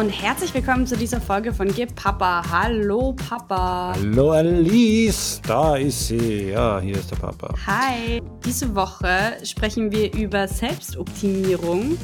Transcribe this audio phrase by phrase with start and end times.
[0.00, 2.42] und herzlich willkommen zu dieser Folge von Gib Papa.
[2.50, 3.92] Hallo Papa.
[3.94, 6.52] Hallo Alice, da ist sie.
[6.52, 7.52] Ja, hier ist der Papa.
[7.66, 8.22] Hi.
[8.42, 11.98] Diese Woche sprechen wir über Selbstoptimierung.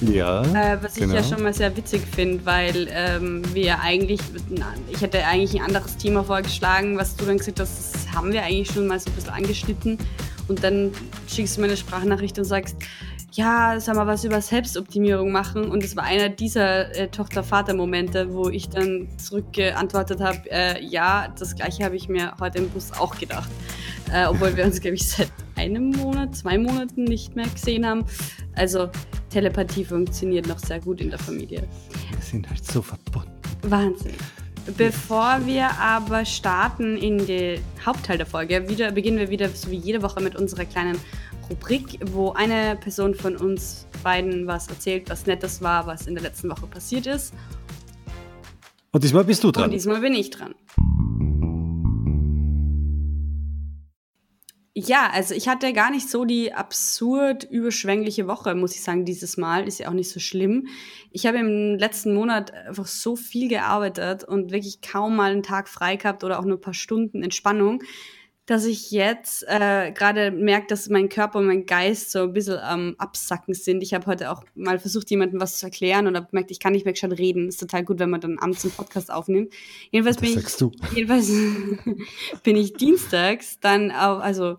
[0.00, 0.42] Ja.
[0.42, 1.16] Äh, was ich genau.
[1.16, 4.20] ja schon mal sehr witzig finde, weil ähm, wir eigentlich,
[4.88, 8.44] ich hätte eigentlich ein anderes Thema vorgeschlagen, was du dann gesagt hast, das haben wir
[8.44, 9.98] eigentlich schon mal so ein bisschen angeschnitten.
[10.46, 10.92] Und dann
[11.28, 12.76] schickst du mir eine Sprachnachricht und sagst,
[13.32, 15.70] ja, sag mal was über Selbstoptimierung machen.
[15.70, 21.54] Und es war einer dieser äh, Tochter-Vater-Momente, wo ich dann zurückgeantwortet habe, äh, ja, das
[21.54, 23.50] gleiche habe ich mir heute im Bus auch gedacht.
[24.12, 28.04] Äh, obwohl wir uns, glaube ich, seit einem Monat, zwei Monaten nicht mehr gesehen haben.
[28.54, 28.90] Also
[29.30, 31.62] Telepathie funktioniert noch sehr gut in der Familie.
[32.10, 33.30] Wir sind halt so verbunden.
[33.62, 34.14] Wahnsinn.
[34.76, 39.76] Bevor wir aber starten in den Hauptteil der Folge, wieder, beginnen wir wieder so wie
[39.76, 40.98] jede Woche mit unserer kleinen
[41.50, 46.22] Rubrik, wo eine Person von uns beiden was erzählt, was Nettes war, was in der
[46.22, 47.34] letzten Woche passiert ist.
[48.92, 49.64] Und diesmal bist du dran.
[49.64, 50.54] Und diesmal bin ich dran.
[54.72, 59.36] Ja, also ich hatte gar nicht so die absurd überschwängliche Woche, muss ich sagen, dieses
[59.36, 59.66] Mal.
[59.66, 60.68] Ist ja auch nicht so schlimm.
[61.10, 65.68] Ich habe im letzten Monat einfach so viel gearbeitet und wirklich kaum mal einen Tag
[65.68, 67.82] frei gehabt oder auch nur ein paar Stunden Entspannung
[68.50, 72.58] dass ich jetzt äh, gerade merke, dass mein Körper und mein Geist so ein bisschen
[72.58, 73.80] am ähm, Absacken sind.
[73.80, 76.72] Ich habe heute auch mal versucht, jemandem was zu erklären und habe gemerkt, ich kann
[76.72, 77.46] nicht mehr schon reden.
[77.46, 79.52] Ist total gut, wenn man dann abends einen Podcast aufnimmt.
[79.92, 80.72] Jedenfalls das bin ich, du.
[80.96, 81.28] jedenfalls
[82.42, 84.58] bin ich dienstags dann auf, also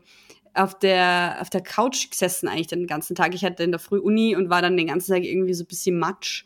[0.53, 3.36] auf der, auf der Couch gesessen eigentlich den ganzen Tag.
[3.36, 5.67] Ich hatte in der Früh Uni und war dann den ganzen Tag irgendwie so ein
[5.67, 6.45] bisschen matsch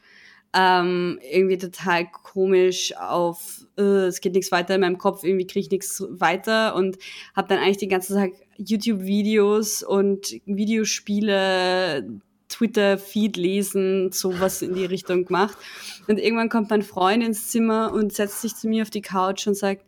[0.55, 5.65] ähm, irgendwie total komisch auf, äh, es geht nichts weiter in meinem Kopf, irgendwie kriege
[5.65, 6.97] ich nichts weiter und
[7.35, 12.07] habe dann eigentlich den ganzen Tag YouTube-Videos und Videospiele,
[12.47, 15.57] Twitter-Feed lesen, sowas in die Richtung gemacht.
[16.07, 19.45] Und irgendwann kommt mein Freund ins Zimmer und setzt sich zu mir auf die Couch
[19.47, 19.85] und sagt,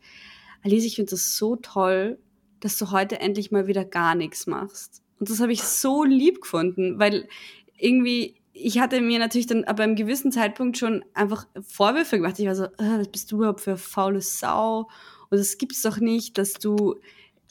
[0.64, 2.18] Alice, ich finde das so toll,
[2.60, 5.02] dass du heute endlich mal wieder gar nichts machst.
[5.20, 7.30] Und das habe ich so lieb gefunden, weil
[7.78, 12.40] irgendwie ich hatte mir natürlich dann aber einem gewissen Zeitpunkt schon einfach Vorwürfe gemacht.
[12.40, 14.90] Ich war so, äh, was bist du überhaupt für faule Sau?
[15.30, 16.96] Und es gibt's doch nicht, dass du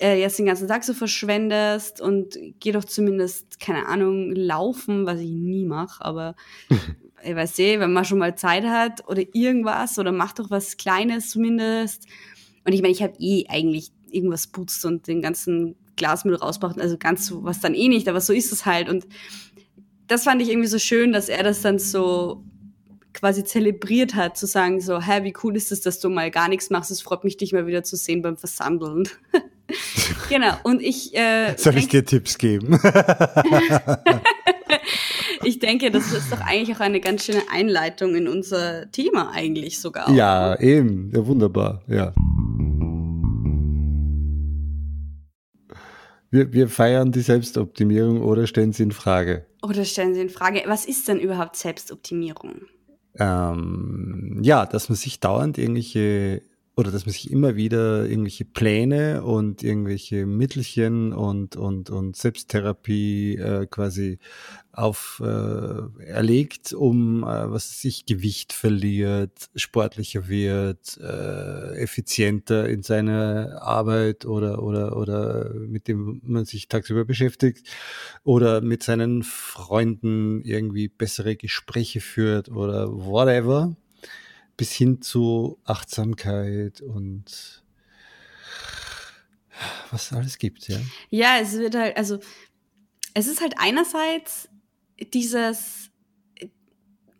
[0.01, 5.21] äh, jetzt den ganzen Tag so verschwendest und geh doch zumindest, keine Ahnung, laufen, was
[5.21, 6.35] ich nie mache, aber
[7.23, 10.77] ich weiß eh, wenn man schon mal Zeit hat oder irgendwas oder mach doch was
[10.77, 12.07] Kleines zumindest.
[12.65, 16.99] Und ich meine, ich habe eh eigentlich irgendwas putzt und den ganzen Glasmüll rausgebracht, also
[16.99, 18.89] ganz so, was dann eh nicht, aber so ist es halt.
[18.89, 19.07] Und
[20.09, 22.45] das fand ich irgendwie so schön, dass er das dann so
[23.13, 26.49] quasi zelebriert hat, zu sagen so, hä, wie cool ist es, dass du mal gar
[26.49, 29.09] nichts machst, es freut mich, dich mal wieder zu sehen beim Versammeln.
[30.29, 31.17] genau, und ich...
[31.17, 32.79] Äh, Soll ich dir Tipps geben?
[35.45, 39.81] ich denke, das ist doch eigentlich auch eine ganz schöne Einleitung in unser Thema eigentlich
[39.81, 40.09] sogar.
[40.09, 40.15] Auch.
[40.15, 42.13] Ja, eben, ja, wunderbar, ja.
[46.37, 49.47] Wir, wir feiern die Selbstoptimierung oder stellen sie in Frage?
[49.63, 52.67] Oder stellen Sie in Frage, was ist denn überhaupt Selbstoptimierung?
[53.19, 56.43] Ähm, ja, dass man sich dauernd irgendwelche
[56.77, 63.37] oder dass man sich immer wieder irgendwelche Pläne und irgendwelche Mittelchen und, und, und Selbsttherapie
[63.37, 64.19] äh, quasi
[64.73, 73.63] auf äh, erlegt, um äh, was sich Gewicht verliert, sportlicher wird, äh, effizienter in seiner
[73.63, 77.67] Arbeit oder oder oder mit dem man sich tagsüber beschäftigt
[78.23, 83.75] oder mit seinen Freunden irgendwie bessere Gespräche führt oder whatever
[84.57, 87.63] bis hin zu Achtsamkeit und
[89.91, 90.79] was es alles gibt, ja.
[91.11, 92.19] Ja, es wird halt, also
[93.15, 94.49] es ist halt einerseits
[95.13, 95.91] dieses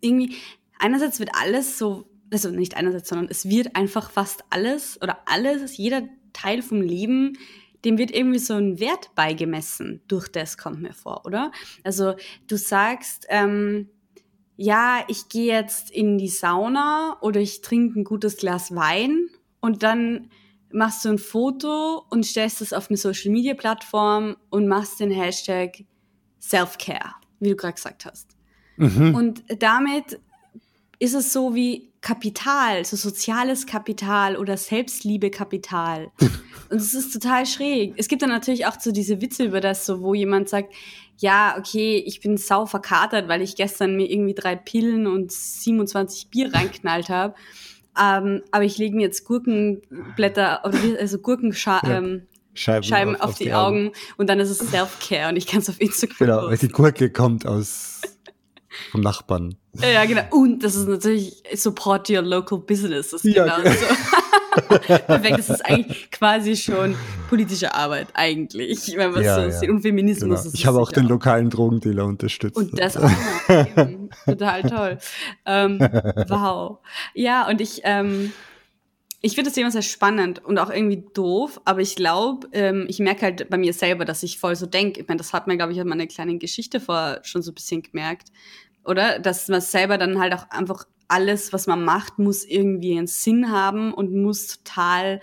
[0.01, 0.35] irgendwie,
[0.79, 5.77] einerseits wird alles so, also nicht einerseits, sondern es wird einfach fast alles oder alles,
[5.77, 7.37] jeder Teil vom Leben,
[7.85, 11.51] dem wird irgendwie so ein Wert beigemessen durch das, kommt mir vor, oder?
[11.83, 12.15] Also
[12.47, 13.89] du sagst, ähm,
[14.57, 19.29] ja, ich gehe jetzt in die Sauna oder ich trinke ein gutes Glas Wein
[19.61, 20.29] und dann
[20.71, 25.11] machst du ein Foto und stellst es auf eine Social Media Plattform und machst den
[25.11, 25.85] Hashtag
[26.41, 28.31] Self-Care, wie du gerade gesagt hast.
[28.77, 29.15] Mhm.
[29.15, 30.19] Und damit
[30.99, 36.11] ist es so wie Kapital, so soziales Kapital oder Selbstliebe-Kapital.
[36.69, 37.93] Und es ist total schräg.
[37.97, 40.73] Es gibt dann natürlich auch so diese Witze über das, so wo jemand sagt,
[41.17, 46.29] ja, okay, ich bin sau verkatert, weil ich gestern mir irgendwie drei Pillen und 27
[46.29, 47.35] Bier reinknallt habe.
[47.99, 51.97] Ähm, aber ich lege mir jetzt Gurkenblätter, also Gurkenscheiben ja.
[51.97, 52.27] Ähm,
[52.57, 53.87] Scheiben, auf, auf, die, die Augen.
[53.87, 53.91] Augen.
[54.17, 57.11] und dann ist es Self-Care und ich kann es auf Instagram Genau, weil die Gurke
[57.11, 58.01] kommt aus
[58.91, 59.55] vom Nachbarn.
[59.73, 60.23] Ja, genau.
[60.31, 63.11] Und das ist natürlich support your local business.
[63.11, 63.85] Das ist ja, genau so.
[65.07, 66.95] Perfekt, das ist eigentlich quasi schon
[67.29, 69.51] politische Arbeit eigentlich, wenn man ja, so ja.
[69.51, 69.69] sieht.
[69.69, 70.35] Und Feminismus genau.
[70.35, 71.09] ist Ich habe auch den auch.
[71.09, 72.57] lokalen Drogendealer unterstützt.
[72.57, 73.09] Und das auch
[74.25, 74.97] Total toll.
[75.45, 76.79] Ähm, wow.
[77.13, 78.31] Ja, und ich, ähm,
[79.21, 82.99] ich finde das Thema sehr spannend und auch irgendwie doof, aber ich glaube, ähm, ich
[82.99, 85.01] merke halt bei mir selber, dass ich voll so denke.
[85.01, 87.55] Ich meine, das hat mir, glaube ich, an meiner kleinen Geschichte vor schon so ein
[87.55, 88.31] bisschen gemerkt
[88.87, 89.19] oder?
[89.19, 93.51] Dass man selber dann halt auch einfach alles, was man macht, muss irgendwie einen Sinn
[93.51, 95.21] haben und muss total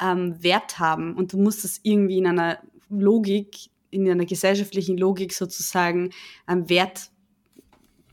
[0.00, 1.14] ähm, Wert haben.
[1.14, 2.58] Und du musst das irgendwie in einer
[2.88, 6.10] Logik, in einer gesellschaftlichen Logik sozusagen
[6.48, 7.10] ähm, Wert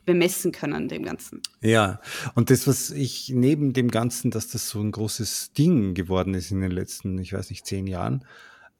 [0.06, 1.42] bemessen können, dem Ganzen.
[1.62, 2.02] Ja,
[2.34, 6.50] und das, was ich neben dem Ganzen, dass das so ein großes Ding geworden ist
[6.50, 8.26] in den letzten, ich weiß nicht, zehn Jahren,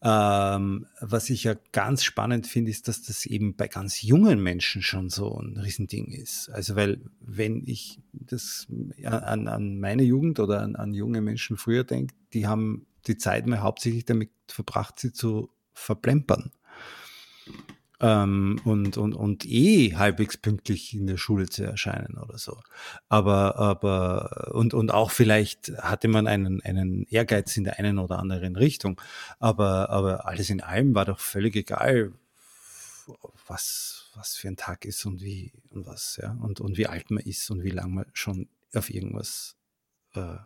[0.02, 4.82] ähm, was ich ja ganz spannend finde, ist, dass das eben bei ganz jungen Menschen
[4.82, 6.50] schon so ein Riesending ist.
[6.50, 8.68] Also, weil, wenn ich das
[9.04, 13.46] an, an meine Jugend oder an, an junge Menschen früher denke, die haben die Zeit
[13.46, 16.52] mal hauptsächlich damit verbracht, sie zu verplempern
[18.02, 22.62] ähm, und, und, und eh halbwegs pünktlich in der Schule zu erscheinen oder so.
[23.10, 28.20] Aber, aber, und, und auch vielleicht hatte man einen, einen Ehrgeiz in der einen oder
[28.20, 29.00] anderen Richtung.
[29.40, 32.14] Aber, aber alles in allem war doch völlig egal,
[33.48, 37.12] was, was für ein Tag ist und wie, und was, ja, und, und wie alt
[37.12, 39.56] man ist und wie lange man schon auf irgendwas
[40.16, 40.38] äh,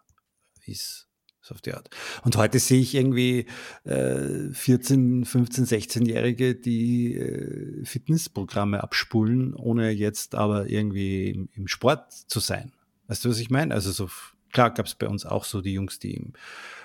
[0.65, 1.07] ist.
[1.45, 1.90] So auf die Art.
[2.24, 3.48] Und heute sehe ich irgendwie
[3.84, 12.13] äh, 14, 15, 16-Jährige, die äh, Fitnessprogramme abspulen, ohne jetzt aber irgendwie im, im, Sport
[12.13, 12.72] zu sein.
[13.07, 13.74] Weißt du, was ich meine?
[13.74, 14.10] Also so
[14.54, 16.31] klar gab es bei uns auch so die Jungs, die im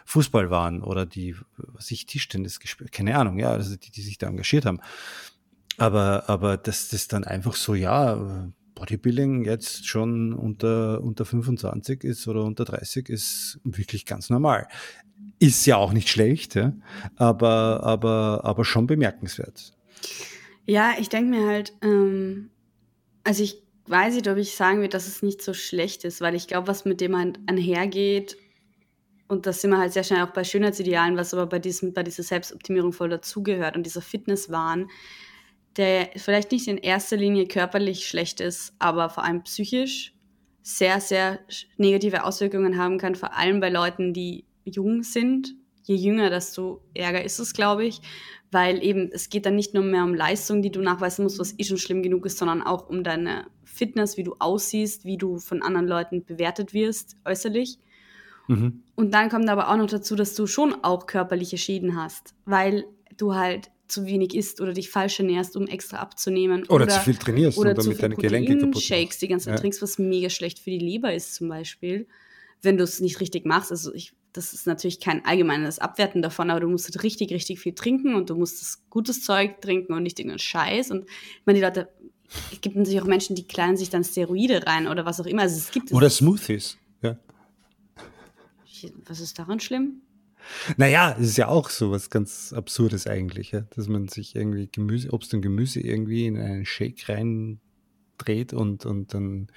[0.07, 4.19] Fußball waren oder die, was ich, Tischtennis gespielt, keine Ahnung, ja, also die, die sich
[4.19, 4.81] da engagiert haben.
[5.77, 12.45] Aber, aber das dann einfach so, ja, Bodybuilding jetzt schon unter, unter 25 ist oder
[12.45, 14.69] unter 30 ist wirklich ganz normal.
[15.39, 16.73] Ist ja auch nicht schlecht, ja?
[17.17, 19.73] aber, aber, aber schon bemerkenswert.
[20.67, 22.51] Ja, ich denke mir halt, ähm,
[23.25, 26.35] also ich weiß nicht, ob ich sagen würde, dass es nicht so schlecht ist, weil
[26.35, 28.37] ich glaube, was mit dem einhergeht,
[29.29, 32.03] und das sind wir halt sehr schnell auch bei Schönheitsidealen, was aber bei, diesem, bei
[32.03, 34.89] dieser Selbstoptimierung voll dazugehört und dieser Fitnesswahn,
[35.79, 40.15] der vielleicht nicht in erster Linie körperlich schlecht ist, aber vor allem psychisch
[40.63, 41.39] sehr, sehr
[41.79, 45.55] negative Auswirkungen haben kann, vor allem bei Leuten, die jung sind.
[45.85, 48.03] Je jünger, desto ärger ist es, glaube ich,
[48.51, 51.59] weil eben es geht dann nicht nur mehr um Leistung, die du nachweisen musst, was
[51.59, 55.39] eh schon schlimm genug ist, sondern auch um deine Fitness, wie du aussiehst, wie du
[55.39, 57.79] von anderen Leuten bewertet wirst, äußerlich.
[58.49, 58.83] Mhm.
[58.97, 62.85] Und dann kommt aber auch noch dazu, dass du schon auch körperliche Schäden hast, weil
[63.17, 66.65] du halt zu wenig isst oder dich falsch ernährst, um extra abzunehmen.
[66.65, 69.55] Oder, oder zu viel trainierst oder und damit deine Gelenke kaputt Shakes die ganze Zeit
[69.55, 69.61] ja.
[69.61, 72.07] trinkst, was mega schlecht für die Leber ist zum Beispiel,
[72.63, 73.71] wenn du es nicht richtig machst.
[73.71, 77.61] Also ich, das ist natürlich kein allgemeines Abwerten davon, aber du musst halt richtig, richtig
[77.61, 80.91] viel trinken und du musst das gutes Zeug trinken und nicht irgendeinen Scheiß.
[80.91, 81.89] Und ich meine, die Leute,
[82.53, 85.43] es gibt natürlich auch Menschen, die kleiden sich dann Steroide rein oder was auch immer.
[85.43, 87.17] Also es gibt oder Smoothies, ja.
[89.07, 90.03] Was ist daran schlimm?
[90.77, 93.63] Naja, es ist ja auch so was ganz Absurdes eigentlich, ja?
[93.77, 99.15] dass man sich irgendwie Gemüse, Obst und Gemüse irgendwie in einen Shake reindreht und, und
[99.15, 99.49] dann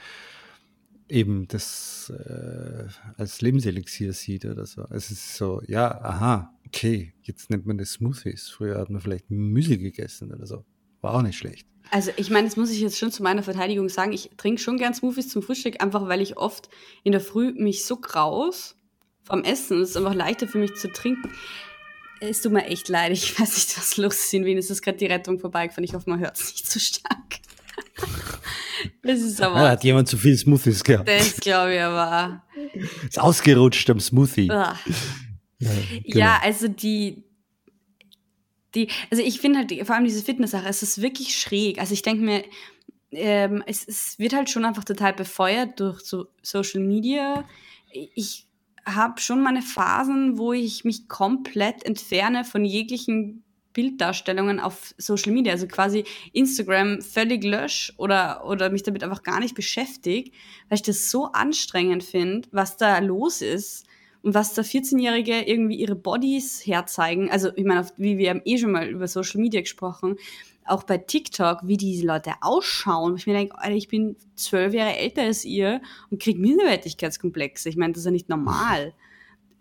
[1.12, 2.86] eben das äh,
[3.18, 4.86] als Lebenselixier sieht oder so.
[4.90, 8.50] Es ist so, ja, aha, okay, jetzt nennt man das Smoothies.
[8.50, 10.64] Früher hat man vielleicht Müsli gegessen oder so.
[11.02, 11.68] War auch nicht schlecht.
[11.90, 14.14] Also ich meine, das muss ich jetzt schon zu meiner Verteidigung sagen.
[14.14, 16.70] Ich trinke schon gern Smoothies zum Frühstück, einfach weil ich oft
[17.04, 18.78] in der Früh mich so graus
[19.32, 19.82] vom Essen.
[19.82, 21.32] Es ist einfach leichter für mich zu trinken.
[22.20, 23.12] Es tut mir echt leid.
[23.14, 24.34] Ich weiß nicht, was los ist.
[24.34, 25.84] In Wien ist es gerade die Rettung vorbeigefahren.
[25.84, 27.40] Ich hoffe, man hört es nicht zu so stark.
[29.04, 29.56] das ist aber.
[29.56, 31.08] Ja, hat jemand zu viel Smoothies gehabt?
[31.08, 32.44] Das glaube ich aber.
[33.08, 34.48] Ist ausgerutscht am Smoothie.
[34.48, 34.78] Ja,
[35.60, 35.72] genau.
[36.06, 37.24] ja, also die,
[38.76, 41.80] die, also ich finde halt vor allem diese Fitness-Sache, es ist wirklich schräg.
[41.80, 42.44] Also ich denke mir,
[43.12, 47.48] ähm, es, es wird halt schon einfach total befeuert durch so Social Media.
[47.92, 48.48] Ich
[48.86, 55.54] habe schon meine Phasen, wo ich mich komplett entferne von jeglichen Bilddarstellungen auf Social Media,
[55.54, 60.32] also quasi Instagram völlig lösch oder, oder mich damit einfach gar nicht beschäftige,
[60.70, 63.86] weil ich das so anstrengend finde, was da los ist
[64.24, 67.32] und was da 14-Jährige irgendwie ihre Bodies herzeigen.
[67.32, 70.18] Also ich meine, wie wir haben eh schon mal über Social Media gesprochen,
[70.66, 73.16] auch bei TikTok, wie diese Leute ausschauen.
[73.18, 77.70] Ich mir denke, Alter, ich bin zwölf Jahre älter als ihr und kriege Minderwertigkeitskomplexe.
[77.70, 78.94] Ich meine, das ist ja nicht normal.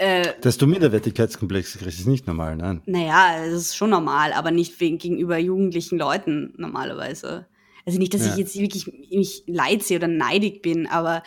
[0.03, 2.81] Äh, Dass du Minderwertigkeitskomplexe kriegst, ist nicht normal, nein.
[2.87, 7.47] Naja, es ist schon normal, aber nicht wegen, gegenüber jugendlichen Leuten normalerweise.
[7.85, 8.33] Also nicht, dass Ja.
[8.33, 11.23] ich jetzt wirklich mich leid sehe oder neidig bin, aber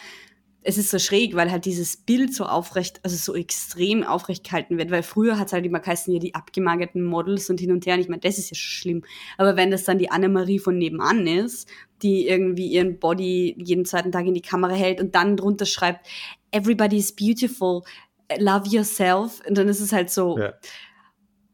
[0.65, 4.77] es ist so schräg, weil halt dieses Bild so aufrecht, also so extrem aufrecht gehalten
[4.77, 7.85] wird, weil früher hat es halt immer geheißen, ja, die abgemagerten Models und hin und
[7.85, 7.95] her.
[7.95, 9.03] Und ich meine, das ist ja schon schlimm.
[9.37, 11.67] Aber wenn das dann die Annemarie von nebenan ist,
[12.01, 16.07] die irgendwie ihren Body jeden zweiten Tag in die Kamera hält und dann drunter schreibt,
[16.51, 17.81] everybody is beautiful,
[18.37, 19.41] love yourself.
[19.47, 20.53] Und dann ist es halt so, Ja.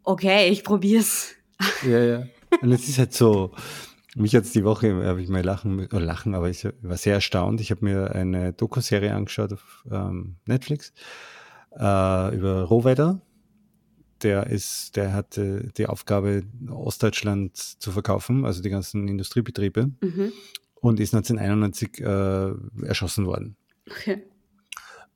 [0.04, 1.36] okay, ich probier's.
[1.84, 2.24] Ja, ja.
[2.62, 3.52] Und es ist halt so,
[4.16, 7.62] mich jetzt die Woche, habe ich mal lachen, oder lachen, aber ich war sehr erstaunt.
[7.62, 10.94] Ich habe mir eine Doku-Serie angeschaut auf ähm, Netflix
[11.78, 13.22] äh, über Rohwedder.
[14.24, 20.34] Der ist, der hatte die Aufgabe, Ostdeutschland zu verkaufen, also die ganzen Industriebetriebe, Mhm.
[20.82, 23.56] und ist 1991 äh, erschossen worden.
[23.90, 24.24] Okay.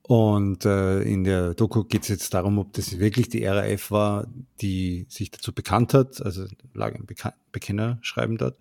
[0.06, 4.28] Und äh, in der Doku geht es jetzt darum, ob das wirklich die RAF war,
[4.60, 7.08] die sich dazu bekannt hat, also lag ein
[7.54, 8.58] Bekenner schreiben dort,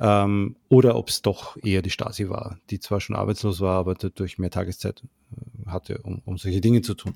[0.00, 3.94] ähm, oder ob es doch eher die Stasi war, die zwar schon arbeitslos war, aber
[3.94, 7.12] dadurch mehr Tageszeit äh, hatte, um, um solche Dinge zu tun.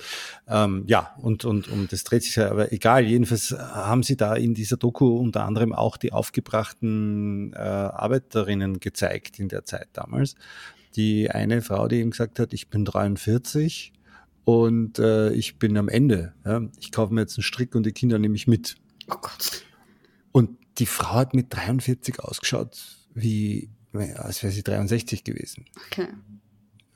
[0.46, 4.36] Ähm, ja, und, und, und das dreht sich ja, aber egal, jedenfalls haben sie da
[4.36, 10.36] in dieser Doku unter anderem auch die aufgebrachten äh, Arbeiterinnen gezeigt in der Zeit damals
[10.96, 13.92] die eine Frau, die ihm gesagt hat, ich bin 43
[14.44, 16.34] und äh, ich bin am Ende.
[16.44, 16.62] Ja?
[16.78, 18.76] Ich kaufe mir jetzt einen Strick und die Kinder nehme ich mit.
[19.08, 19.64] Oh Gott.
[20.32, 22.78] Und die Frau hat mit 43 ausgeschaut,
[23.14, 25.64] wie als wäre sie 63 gewesen.
[25.86, 26.08] Okay.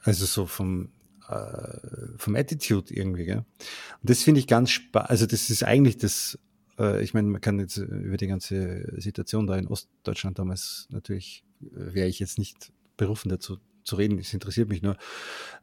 [0.02, 0.90] Also so vom,
[1.28, 1.78] äh,
[2.16, 3.25] vom Attitude irgendwie.
[3.25, 3.38] Gell?
[3.38, 5.11] Und das finde ich ganz spannend.
[5.11, 6.38] Also das ist eigentlich das,
[6.78, 11.45] äh, ich meine, man kann jetzt über die ganze Situation da in Ostdeutschland damals natürlich,
[11.62, 14.96] äh, wäre ich jetzt nicht berufen dazu zu reden, das interessiert mich nur.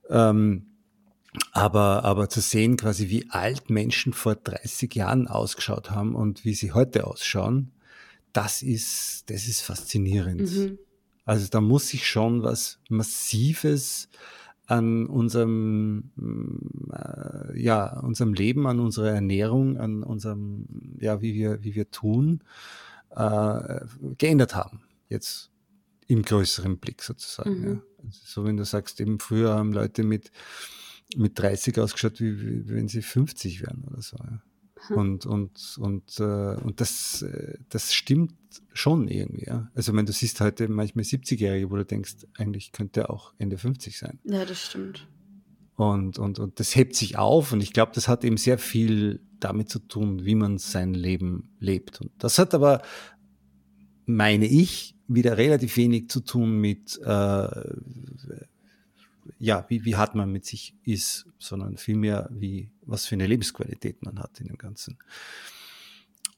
[0.10, 0.66] Ähm,
[1.52, 6.54] aber, aber zu sehen quasi, wie alt Menschen vor 30 Jahren ausgeschaut haben und wie
[6.54, 7.72] sie heute ausschauen,
[8.34, 10.42] das ist, das ist faszinierend.
[10.52, 10.78] Mhm.
[11.26, 14.10] Also da muss sich schon was Massives
[14.68, 16.12] an unserem,
[16.92, 20.68] äh, ja, unserem Leben, an unserer Ernährung, an unserem,
[21.00, 22.42] ja, wie wir, wie wir tun,
[23.12, 23.80] äh,
[24.18, 24.82] geändert haben.
[25.10, 25.52] Jetzt
[26.08, 27.60] im größeren Blick sozusagen.
[27.60, 27.68] Mhm.
[27.68, 27.82] Ja.
[28.04, 30.32] Also so wenn du sagst, eben früher haben Leute mit,
[31.16, 34.18] mit 30 ausgeschaut, wie, wie wenn sie 50 wären oder so.
[34.18, 34.42] Ja.
[34.90, 38.34] Und, und, und, äh, und das, äh, das stimmt
[38.74, 39.46] schon irgendwie.
[39.46, 39.70] Ja.
[39.74, 43.58] Also wenn du siehst heute manchmal 70-Jährige, wo du denkst, eigentlich könnte er auch Ende
[43.58, 44.20] 50 sein.
[44.24, 45.08] Ja, das stimmt.
[45.76, 49.22] Und, und, und das hebt sich auf und ich glaube, das hat eben sehr viel
[49.40, 52.02] damit zu tun, wie man sein Leben lebt.
[52.02, 52.82] Und das hat aber,
[54.06, 57.48] meine ich, wieder relativ wenig zu tun mit, äh,
[59.40, 64.04] ja, wie, wie hart man mit sich ist, sondern vielmehr, wie, was für eine Lebensqualität
[64.04, 64.98] man hat in dem Ganzen.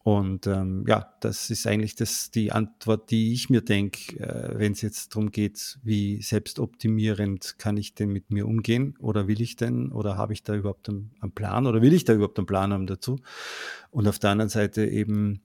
[0.02, 4.72] Und ähm, ja, das ist eigentlich das, die Antwort, die ich mir denke, äh, wenn
[4.72, 9.58] es jetzt darum geht, wie selbstoptimierend kann ich denn mit mir umgehen oder will ich
[9.58, 12.48] denn oder habe ich da überhaupt einen, einen Plan oder will ich da überhaupt einen
[12.48, 13.20] Plan haben dazu?
[13.92, 15.42] Und auf der anderen Seite eben,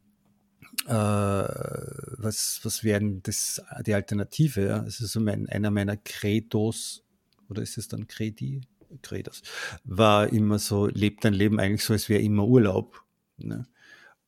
[0.87, 4.66] äh, was, was werden das, die Alternative?
[4.66, 4.78] Ja?
[4.81, 7.02] Das ist so mein, einer meiner Credos,
[7.49, 8.62] oder ist es dann Credi?
[9.02, 9.43] Credos,
[9.85, 13.02] war immer so, lebt dein Leben eigentlich so, als wäre immer Urlaub.
[13.38, 13.66] Ne?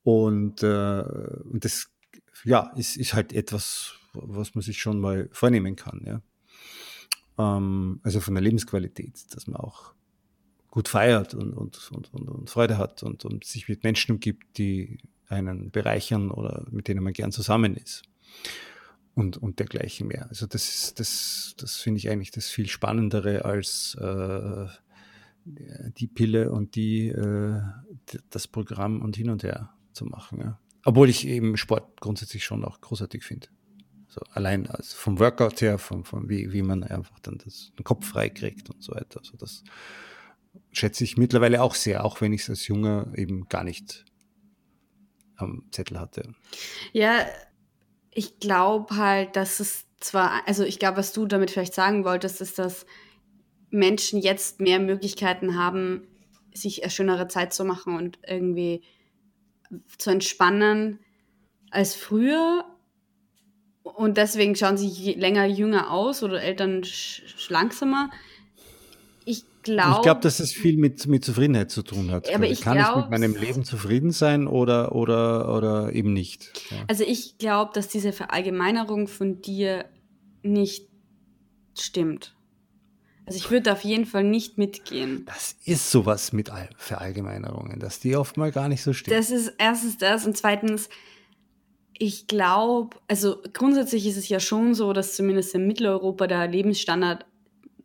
[0.03, 1.89] Und, äh, und das
[2.45, 6.03] ja, ist, ist halt etwas, was man sich schon mal vornehmen kann.
[6.05, 6.23] Ja?
[7.39, 9.93] Ähm, also von der Lebensqualität, dass man auch
[10.71, 14.59] gut feiert und, und, und, und, und Freude hat und, und sich mit Menschen umgibt,
[14.59, 18.03] die einen bereichern oder mit denen man gern zusammen ist.
[19.15, 20.29] Und, und dergleichen mehr.
[20.29, 24.67] Also das ist, das, das finde ich eigentlich das viel Spannendere als äh,
[25.47, 27.63] die Pille und die, äh,
[28.29, 30.41] das Programm und hin und her zu machen.
[30.41, 30.61] Ja.
[30.85, 33.49] Obwohl ich eben Sport grundsätzlich schon auch großartig finde.
[34.09, 37.85] So allein also vom Workout her, vom, vom wie, wie man einfach dann das, den
[37.85, 39.21] Kopf frei kriegt und so weiter.
[39.21, 39.65] Also das
[40.73, 44.05] schätze ich mittlerweile auch sehr, auch wenn ich es als Junger eben gar nicht
[45.37, 46.35] am Zettel hatte.
[46.93, 47.27] Ja,
[48.11, 52.41] ich glaube halt, dass es zwar, also ich glaube, was du damit vielleicht sagen wolltest,
[52.41, 52.87] ist, dass
[53.71, 56.07] Menschen jetzt mehr Möglichkeiten haben,
[56.55, 58.83] sich eine schönere Zeit zu machen und irgendwie
[59.99, 61.01] zu entspannen
[61.71, 62.65] als früher.
[63.83, 66.83] Und deswegen schauen sie länger jünger aus oder Eltern
[67.49, 68.11] langsamer.
[69.67, 69.97] Ich glaube.
[69.97, 72.33] Ich glaube, dass es viel mit, mit Zufriedenheit zu tun hat.
[72.35, 76.53] Aber ich Kann glaub, ich mit meinem Leben zufrieden sein oder, oder, oder eben nicht?
[76.71, 76.77] Ja.
[76.89, 79.87] Also ich glaube, dass diese Verallgemeinerung von dir
[80.43, 80.89] nicht
[81.79, 82.35] stimmt.
[83.27, 85.25] Also ich würde auf jeden Fall nicht mitgehen.
[85.27, 89.17] Das ist sowas mit Verallgemeinerungen, dass die oft mal gar nicht so stimmt.
[89.17, 90.89] Das ist erstens das und zweitens,
[91.99, 97.25] Ich glaube, also grundsätzlich ist es ja schon so, dass zumindest in Mitteleuropa der Lebensstandard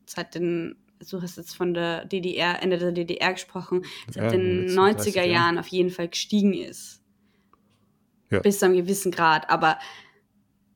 [0.06, 0.76] seit den,
[1.10, 5.58] du hast jetzt von der DDR, Ende der DDR gesprochen, seit ja, den 90er Jahren
[5.58, 7.02] auf jeden Fall gestiegen ist.
[8.30, 8.40] Ja.
[8.40, 9.50] Bis zu einem gewissen Grad.
[9.50, 9.78] Aber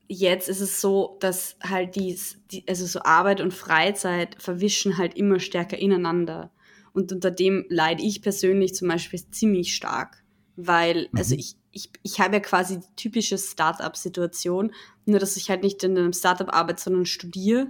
[0.08, 5.16] jetzt ist es so, dass halt dies, die, also so Arbeit und Freizeit verwischen halt
[5.16, 6.52] immer stärker ineinander.
[6.94, 10.24] Und unter dem leide ich persönlich zum Beispiel ziemlich stark.
[10.56, 11.18] Weil, mhm.
[11.18, 14.74] also ich, ich, ich habe ja quasi die typische Startup-Situation,
[15.06, 17.68] nur dass ich halt nicht in einem Startup arbeite, sondern studiere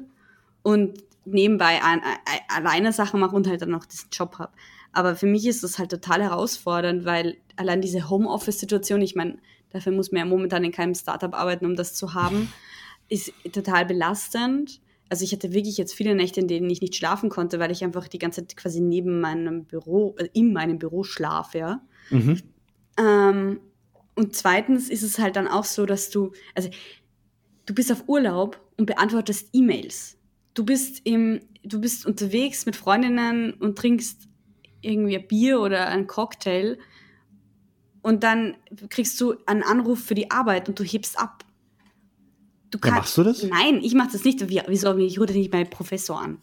[0.61, 2.01] und nebenbei ein,
[2.47, 4.53] alleine Sachen mache und halt dann noch diesen Job habe.
[4.91, 9.37] Aber für mich ist das halt total herausfordernd, weil allein diese Homeoffice-Situation, ich meine,
[9.71, 12.51] dafür muss man ja momentan in keinem Startup arbeiten, um das zu haben,
[13.09, 14.79] ist total belastend.
[15.09, 17.83] Also ich hatte wirklich jetzt viele Nächte, in denen ich nicht schlafen konnte, weil ich
[17.83, 21.81] einfach die ganze Zeit quasi neben meinem Büro, äh, in meinem Büro schlafe, ja.
[22.09, 22.41] Mhm.
[22.97, 23.59] Ähm,
[24.15, 26.69] und zweitens ist es halt dann auch so, dass du, also
[27.65, 30.14] du bist auf Urlaub und beantwortest E-Mails.
[30.55, 34.27] Du bist im, du bist unterwegs mit Freundinnen und trinkst
[34.81, 36.79] irgendwie ein Bier oder einen Cocktail
[38.01, 38.55] und dann
[38.89, 41.43] kriegst du einen Anruf für die Arbeit und du hebst ab.
[42.71, 43.43] Du kannst, ja, machst du das?
[43.43, 44.47] Nein, ich mach das nicht.
[44.49, 44.97] Wie, wieso?
[44.97, 46.39] Ich rufe nicht meinen Professor an.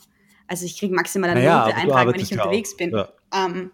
[0.47, 2.91] Also ich kriege maximal eine naja, Note eintragen, wenn ich unterwegs bin.
[2.91, 3.09] Ja.
[3.35, 3.71] Ähm,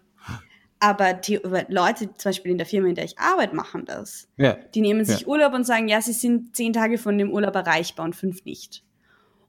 [0.79, 4.29] aber die Leute, zum Beispiel in der Firma, in der ich arbeite, machen das.
[4.37, 4.53] Ja.
[4.53, 5.27] Die nehmen sich.
[5.27, 8.83] Urlaub und sagen, ja, sie sind zehn Tage von dem Urlaub erreichbar und fünf nicht.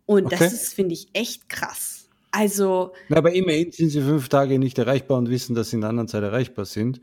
[0.06, 0.36] Und okay.
[0.38, 2.08] das ist, finde ich, echt krass.
[2.30, 2.92] Also.
[3.08, 5.90] Na, aber immerhin sind sie fünf Tage nicht erreichbar und wissen, dass sie in der
[5.90, 7.00] anderen Zeit erreichbar sind.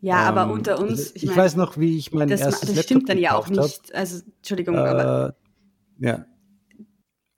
[0.00, 0.90] Ja, ähm, aber unter uns.
[0.90, 3.34] Also ich, ich mein, weiß noch, wie ich mein das, erstes Das stimmt dann ja
[3.34, 3.94] auch nicht.
[3.94, 5.36] Also, Entschuldigung, äh, aber.
[5.98, 6.26] Ja.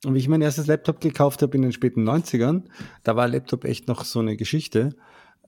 [0.05, 2.63] Und wie ich mein erstes Laptop gekauft habe in den späten 90ern,
[3.03, 4.95] da war Laptop echt noch so eine Geschichte.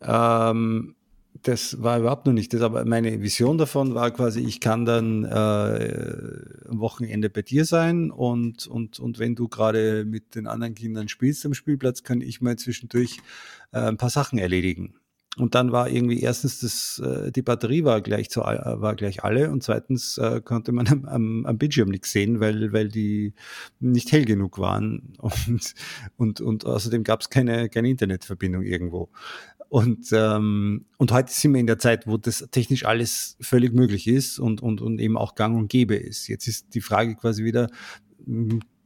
[0.02, 0.96] Ähm,
[1.44, 5.24] das war überhaupt noch nicht das, aber meine Vision davon war quasi, ich kann dann
[5.24, 10.76] äh, am Wochenende bei dir sein und, und, und wenn du gerade mit den anderen
[10.76, 13.18] Kindern spielst am Spielplatz, kann ich mal zwischendurch
[13.72, 14.96] äh, ein paar Sachen erledigen.
[15.38, 19.24] Und dann war irgendwie erstens das, äh, die Batterie war gleich zu äh, war gleich
[19.24, 23.34] alle und zweitens äh, konnte man am, am, am Bildschirm nichts sehen, weil, weil die
[23.80, 25.14] nicht hell genug waren.
[25.48, 25.76] Und,
[26.18, 29.10] und, und außerdem gab es keine, keine Internetverbindung irgendwo.
[29.70, 34.08] Und, ähm, und heute sind wir in der Zeit, wo das technisch alles völlig möglich
[34.08, 36.28] ist und, und, und eben auch gang und gäbe ist.
[36.28, 37.68] Jetzt ist die Frage quasi wieder,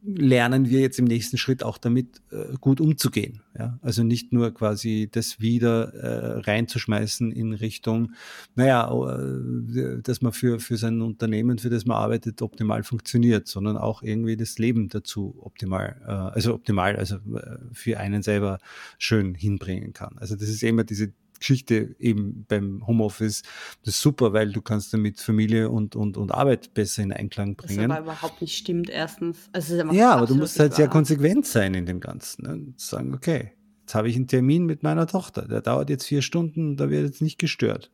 [0.04, 3.42] lernen wir jetzt im nächsten Schritt auch damit äh, gut umzugehen.
[3.58, 3.78] Ja?
[3.82, 8.14] Also nicht nur quasi das wieder äh, reinzuschmeißen in Richtung,
[8.56, 13.78] naja, äh, dass man für, für sein Unternehmen, für das man arbeitet, optimal funktioniert, sondern
[13.78, 18.58] auch irgendwie das Leben dazu optimal, äh, also optimal, also äh, für einen selber
[18.98, 20.18] schön hinbringen kann.
[20.18, 23.42] Also das ist immer diese Geschichte eben beim Homeoffice.
[23.84, 27.56] Das ist super, weil du kannst damit Familie und, und, und Arbeit besser in Einklang
[27.56, 27.90] bringen.
[27.90, 29.50] Was aber überhaupt nicht stimmt, erstens.
[29.52, 32.44] Also ja, aber du musst halt sehr konsequent sein in dem Ganzen.
[32.44, 32.74] Ne?
[32.78, 33.52] Sagen, okay,
[33.82, 37.06] jetzt habe ich einen Termin mit meiner Tochter, der dauert jetzt vier Stunden, da wird
[37.06, 37.92] jetzt nicht gestört.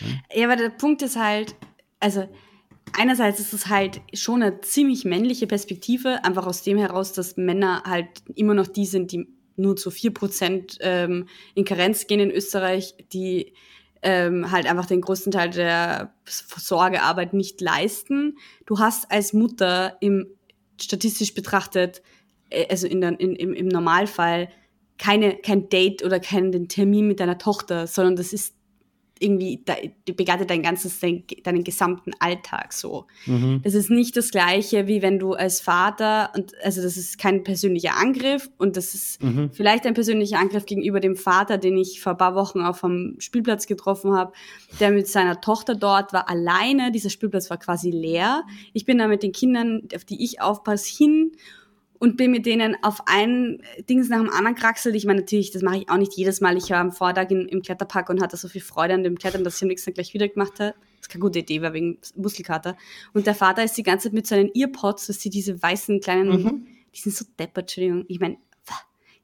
[0.00, 0.20] Ne?
[0.34, 1.54] Ja, aber der Punkt ist halt,
[2.00, 2.28] also
[2.98, 7.82] einerseits ist es halt schon eine ziemlich männliche Perspektive, einfach aus dem heraus, dass Männer
[7.84, 12.30] halt immer noch die sind, die nur zu vier Prozent ähm, in Karenz gehen in
[12.30, 13.52] Österreich, die
[14.02, 18.38] ähm, halt einfach den größten Teil der Sorgearbeit nicht leisten.
[18.66, 20.26] Du hast als Mutter im
[20.80, 22.02] statistisch betrachtet,
[22.50, 24.48] äh, also in der, in, im, im Normalfall,
[24.98, 28.54] keine, kein Date oder keinen Termin mit deiner Tochter, sondern das ist
[29.20, 29.62] irgendwie,
[30.06, 33.06] die begleitet dein ganzes, dein, deinen gesamten Alltag so.
[33.26, 33.60] Mhm.
[33.62, 37.44] Das ist nicht das Gleiche, wie wenn du als Vater, und also das ist kein
[37.44, 39.50] persönlicher Angriff und das ist mhm.
[39.52, 43.16] vielleicht ein persönlicher Angriff gegenüber dem Vater, den ich vor ein paar Wochen auf dem
[43.18, 44.32] Spielplatz getroffen habe,
[44.80, 46.92] der mit seiner Tochter dort war, alleine.
[46.92, 48.44] Dieser Spielplatz war quasi leer.
[48.72, 51.32] Ich bin da mit den Kindern, auf die ich aufpasse, hin
[51.98, 54.94] und bin mit denen auf ein Dings nach dem anderen kraxelt.
[54.94, 56.56] Ich meine, natürlich, das mache ich auch nicht jedes Mal.
[56.56, 59.44] Ich war am Vortag in, im Kletterpark und hatte so viel Freude an dem Klettern,
[59.44, 60.74] dass ich am nächsten Tag gleich wieder gemacht habe.
[60.98, 62.76] Das ist keine gute Idee, war wegen Muskelkater.
[63.14, 66.28] Und der Vater ist die ganze Zeit mit seinen Earpods, dass sie diese weißen kleinen,
[66.28, 66.66] mhm.
[66.94, 68.04] die sind so deppert, Entschuldigung.
[68.08, 68.38] Ich meine,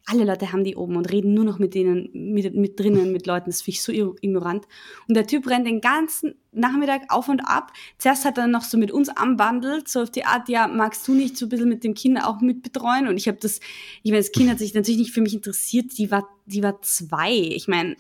[0.06, 3.26] alle Leute haben die oben und reden nur noch mit denen, mit, mit drinnen, mit
[3.26, 3.50] Leuten.
[3.50, 4.66] Das finde ich so ignorant.
[5.08, 7.72] Und der Typ rennt den ganzen Nachmittag auf und ab.
[7.96, 11.14] Zuerst hat er noch so mit uns anbandelt, so auf die Art, ja, magst du
[11.14, 13.08] nicht so ein bisschen mit dem Kind auch mit betreuen?
[13.08, 13.60] Und ich habe das,
[14.02, 15.96] ich meine, das Kind hat sich natürlich nicht für mich interessiert.
[15.96, 17.32] Die war, die war zwei.
[17.32, 17.96] Ich meine,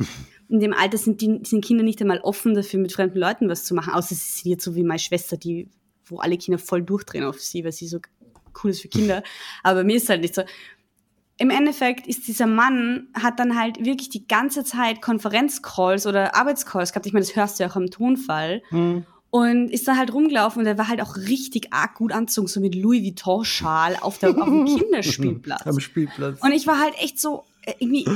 [0.50, 3.64] in dem Alter sind die sind Kinder nicht einmal offen dafür, mit fremden Leuten was
[3.64, 3.94] zu machen.
[3.94, 5.68] Außer sie sind jetzt so wie meine Schwester, die,
[6.04, 7.98] wo alle Kinder voll durchdrehen auf sie, weil sie so
[8.62, 9.22] cool ist für Kinder.
[9.62, 10.42] Aber bei mir ist halt nicht so
[11.38, 16.92] im Endeffekt ist dieser Mann, hat dann halt wirklich die ganze Zeit Konferenzcalls oder Arbeitscalls
[16.92, 17.06] gehabt.
[17.06, 18.62] Ich meine, das hörst du ja auch am Tonfall.
[18.70, 19.04] Mhm.
[19.30, 22.60] und ist da halt rumgelaufen und er war halt auch richtig arg gut anzogen, so
[22.60, 25.66] mit Louis Vuitton-Schal auf, der, auf dem Kinderspielplatz.
[25.66, 26.40] Am Spielplatz.
[26.40, 27.42] Und ich war halt echt so,
[27.78, 28.06] irgendwie,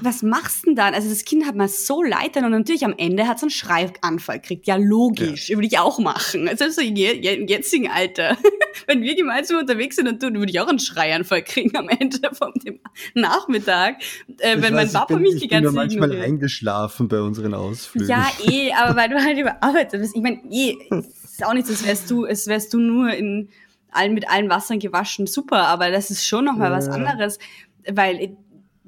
[0.00, 0.94] was machst du denn dann?
[0.94, 3.50] Also das Kind hat mir so leid dann und natürlich am Ende hat es einen
[3.50, 4.66] Schreianfall gekriegt.
[4.66, 5.56] Ja, logisch, ja.
[5.56, 6.48] würde ich auch machen.
[6.48, 8.36] Also so im jetzigen Alter.
[8.86, 12.18] Wenn wir gemeinsam unterwegs sind und du, würde ich auch einen Schreianfall kriegen am Ende
[12.34, 12.80] von dem
[13.14, 14.02] Nachmittag.
[14.38, 15.92] Äh, wenn mein Papa mich die ganze Zeit.
[15.92, 18.08] Ich bin manchmal eingeschlafen bei unseren Ausflügen.
[18.08, 20.16] Ja, eh, aber weil du halt überarbeitet bist.
[20.16, 23.48] Ich meine, eh, ist auch nicht so, als wärst du, als wärst du nur in
[23.90, 25.26] allen, mit allen Wassern gewaschen.
[25.26, 26.76] Super, aber das ist schon nochmal ja.
[26.76, 27.38] was anderes.
[27.86, 28.36] Weil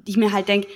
[0.07, 0.67] ich mir halt denke,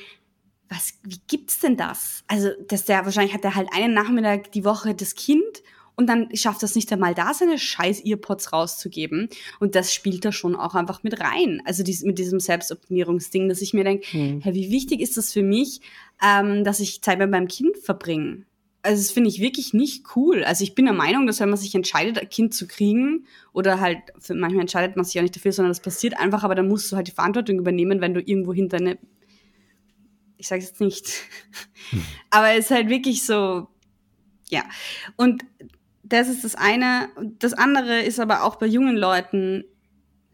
[0.70, 2.24] was, wie gibt's denn das?
[2.28, 5.64] Also, dass der, wahrscheinlich hat er halt einen Nachmittag die Woche das Kind
[5.96, 9.30] und dann schafft das nicht einmal da, seine scheiß Earpods rauszugeben.
[9.60, 11.62] Und das spielt da schon auch einfach mit rein.
[11.66, 14.42] Also dies, mit diesem Selbstoptimierungsding, dass ich mir denke, hm.
[14.42, 15.82] hey, wie wichtig ist das für mich,
[16.26, 18.46] ähm, dass ich Zeit mit meinem Kind verbringe?
[18.84, 20.44] Also das finde ich wirklich nicht cool.
[20.44, 23.80] Also ich bin der Meinung, dass wenn man sich entscheidet, ein Kind zu kriegen, oder
[23.80, 26.92] halt, manchmal entscheidet man sich auch nicht dafür, sondern das passiert einfach, aber dann musst
[26.92, 28.98] du halt die Verantwortung übernehmen, wenn du irgendwo hinter eine
[30.42, 31.08] ich sage jetzt nicht.
[31.92, 32.04] Hm.
[32.32, 33.68] Aber es ist halt wirklich so,
[34.50, 34.64] ja.
[35.16, 35.46] Und
[36.04, 37.10] das ist das eine.
[37.38, 39.64] Das andere ist aber auch bei jungen Leuten,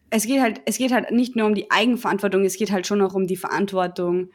[0.09, 3.01] es geht halt, es geht halt nicht nur um die Eigenverantwortung, es geht halt schon
[3.01, 4.29] auch um die Verantwortung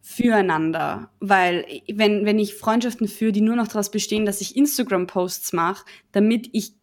[0.00, 1.10] füreinander.
[1.20, 5.84] Weil wenn, wenn ich Freundschaften führe, die nur noch daraus bestehen, dass ich Instagram-Posts mache,
[6.12, 6.74] damit ich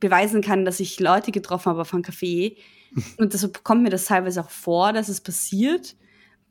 [0.00, 2.56] beweisen kann, dass ich Leute getroffen habe auf einem Café,
[3.18, 5.96] und deshalb kommt mir das teilweise auch vor, dass es passiert,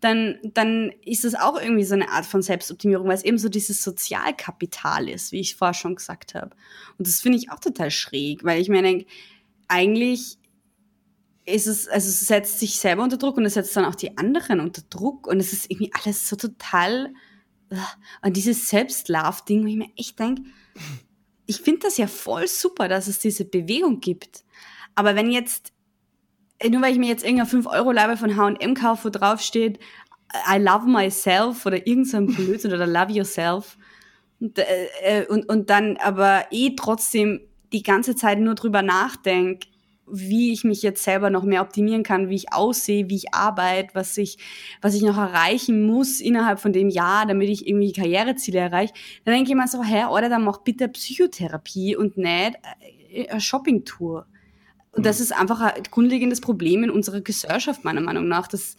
[0.04, 3.50] dann, dann ist es auch irgendwie so eine Art von Selbstoptimierung, weil es eben so
[3.50, 6.52] dieses Sozialkapital ist, wie ich vorher schon gesagt habe.
[6.98, 9.06] Und das finde ich auch total schräg, weil ich mir denke,
[9.68, 10.38] eigentlich
[11.46, 14.18] ist es, also es setzt sich selber unter Druck und es setzt dann auch die
[14.18, 17.14] anderen unter Druck und es ist irgendwie alles so total,
[18.22, 20.44] und dieses Selbstlove-Ding, wo ich mir echt denke,
[21.46, 24.46] ich finde das ja voll super, dass es diese Bewegung gibt.
[24.96, 25.73] Aber wenn jetzt
[26.70, 29.80] nur weil ich mir jetzt irgendein 5-Euro-Label von H&M kaufe, wo drauf steht,
[30.52, 33.78] I love myself oder irgendein Blödsinn oder love yourself.
[34.40, 34.64] Und, äh,
[35.04, 39.68] äh, und, und dann aber eh trotzdem die ganze Zeit nur drüber nachdenke,
[40.06, 43.96] wie ich mich jetzt selber noch mehr optimieren kann, wie ich aussehe, wie ich arbeite,
[43.96, 44.38] was ich,
[44.82, 49.34] was ich noch erreichen muss innerhalb von dem Jahr, damit ich irgendwie Karriereziele erreiche, dann
[49.34, 52.58] denke ich mir so, hä, oder dann mach bitte Psychotherapie und nicht
[53.30, 54.28] eine Shoppingtour.
[54.94, 55.24] Und das mhm.
[55.24, 58.78] ist einfach ein grundlegendes Problem in unserer Gesellschaft, meiner Meinung nach, dass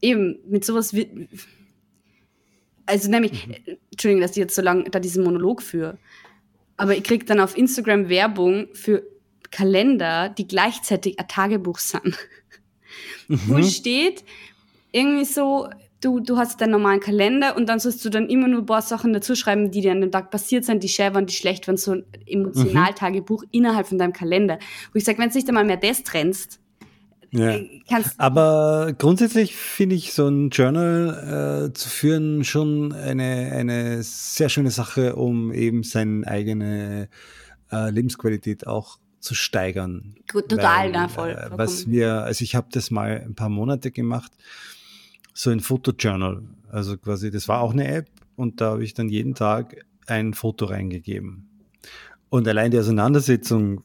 [0.00, 1.10] eben mit sowas wird.
[2.86, 3.78] Also nämlich, mhm.
[3.90, 5.98] Entschuldigung, dass ich jetzt so lange da diesen Monolog führe,
[6.76, 9.04] aber ich kriege dann auf Instagram Werbung für
[9.50, 12.16] Kalender, die gleichzeitig ein Tagebuch sind.
[13.28, 13.40] Mhm.
[13.46, 14.24] Wo steht
[14.92, 15.68] irgendwie so,
[16.04, 18.82] du, du hast deinen normalen Kalender und dann sollst du dann immer nur ein paar
[18.82, 21.66] Sachen dazu schreiben, die dir an dem Tag passiert sind, die schön waren, die schlecht
[21.66, 23.48] waren, so ein Emotionaltagebuch mhm.
[23.52, 24.58] innerhalb von deinem Kalender.
[24.92, 26.60] Wo ich sage, wenn du nicht einmal mehr das trennst,
[27.34, 27.56] ja.
[27.56, 27.82] Äh,
[28.16, 34.70] Aber grundsätzlich finde ich so ein Journal äh, zu führen schon eine, eine sehr schöne
[34.70, 37.08] Sache, um eben seine eigene
[37.72, 40.14] äh, Lebensqualität auch zu steigern.
[40.30, 41.30] Gut, total, Weil, na, voll.
[41.30, 44.30] Äh, was wir, also ich habe das mal ein paar Monate gemacht
[45.34, 46.42] so ein Fotojournal.
[46.70, 50.32] Also quasi, das war auch eine App und da habe ich dann jeden Tag ein
[50.32, 51.48] Foto reingegeben.
[52.30, 53.84] Und allein die Auseinandersetzung,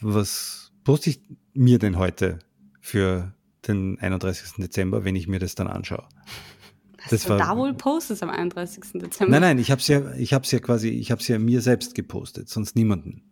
[0.00, 1.20] was poste ich
[1.54, 2.40] mir denn heute
[2.80, 3.32] für
[3.66, 4.56] den 31.
[4.58, 6.04] Dezember, wenn ich mir das dann anschaue?
[7.02, 8.84] Was das du war, da wohl postest am 31.
[8.94, 9.30] Dezember?
[9.30, 11.60] Nein, nein, ich habe es ja, ich habe ja quasi, ich habe es ja mir
[11.60, 13.22] selbst gepostet, sonst niemanden.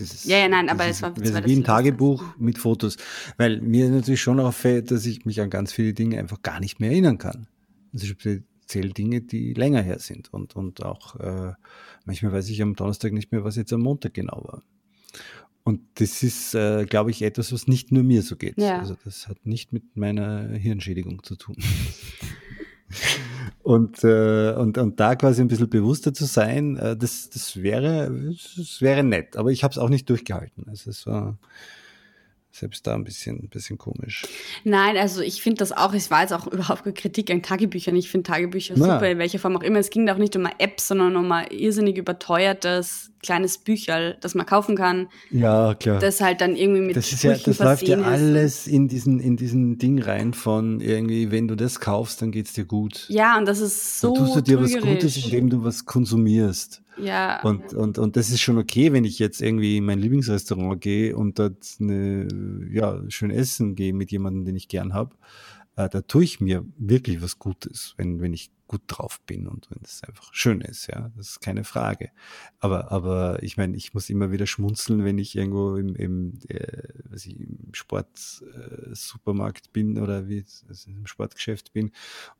[0.00, 2.96] Dieses, ja, ja, nein, aber es war, das war wie ein Tagebuch mit Fotos,
[3.36, 6.80] weil mir natürlich schon auffällt, dass ich mich an ganz viele Dinge einfach gar nicht
[6.80, 7.46] mehr erinnern kann.
[7.92, 11.52] Also speziell Dinge, die länger her sind und, und auch äh,
[12.04, 14.62] manchmal weiß ich am Donnerstag nicht mehr, was jetzt am Montag genau war.
[15.62, 18.56] Und das ist, äh, glaube ich, etwas, was nicht nur mir so geht.
[18.58, 18.78] Ja.
[18.78, 21.56] Also das hat nicht mit meiner Hirnschädigung zu tun.
[23.62, 28.10] Und, äh, und, und da quasi ein bisschen bewusster zu sein, äh, das, das, wäre,
[28.56, 29.36] das wäre nett.
[29.36, 30.64] Aber ich habe es auch nicht durchgehalten.
[30.68, 31.38] Also es war
[32.52, 34.26] selbst da ein bisschen, ein bisschen komisch.
[34.64, 37.96] Nein, also ich finde das auch, es war jetzt auch überhaupt keine Kritik an Tagebüchern.
[37.96, 38.94] Ich finde Tagebücher Na.
[38.94, 39.78] super, in welcher Form auch immer.
[39.78, 44.16] Es ging da auch nicht um eine App, sondern um ein irrsinnig überteuertes kleines Bücherl,
[44.20, 45.08] das man kaufen kann.
[45.30, 45.98] Ja, klar.
[45.98, 49.36] Das halt dann irgendwie mit Das ist ja, das läuft ja alles in diesen, in
[49.36, 53.06] diesen Ding rein von irgendwie, wenn du das kaufst, dann geht's dir gut.
[53.08, 54.14] Ja, und das ist so.
[54.14, 54.82] Dann tust du dir trügerisch.
[54.82, 56.82] was Gutes, indem du was konsumierst.
[56.98, 57.42] Ja.
[57.42, 61.16] Und, und, und das ist schon okay, wenn ich jetzt irgendwie in mein Lieblingsrestaurant gehe
[61.16, 62.28] und dort eine,
[62.70, 65.16] ja, schön essen gehe mit jemandem, den ich gern habe.
[65.76, 69.68] Äh, da tue ich mir wirklich was Gutes, wenn, wenn ich gut drauf bin und
[69.68, 72.12] wenn es einfach schön ist, ja, das ist keine Frage.
[72.60, 76.84] Aber, aber ich meine, ich muss immer wieder schmunzeln, wenn ich irgendwo im, im, äh,
[77.12, 81.90] ich, im Sportsupermarkt äh, bin oder wie also im Sportgeschäft bin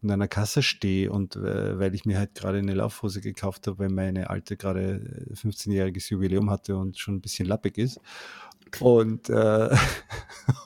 [0.02, 3.66] und an der Kasse stehe und äh, weil ich mir halt gerade eine Laufhose gekauft
[3.66, 8.00] habe, weil meine alte gerade 15-jähriges äh, Jubiläum hatte und schon ein bisschen lappig ist
[8.78, 9.76] und, äh,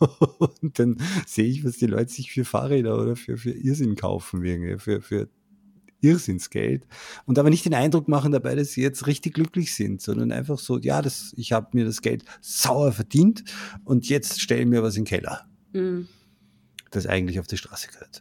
[0.61, 4.45] und dann sehe ich, was die Leute sich für Fahrräder oder für, für Irrsinn kaufen,
[4.45, 5.29] irgendwie, für, für
[6.05, 6.87] Irrsinnsgeld.
[7.27, 10.59] Und aber nicht den Eindruck machen dabei, dass sie jetzt richtig glücklich sind, sondern einfach
[10.59, 13.45] so, ja, das, ich habe mir das Geld sauer verdient
[13.85, 15.49] und jetzt stelle mir was in den Keller.
[15.73, 16.09] Mhm.
[16.91, 18.21] Das eigentlich auf die Straße gehört.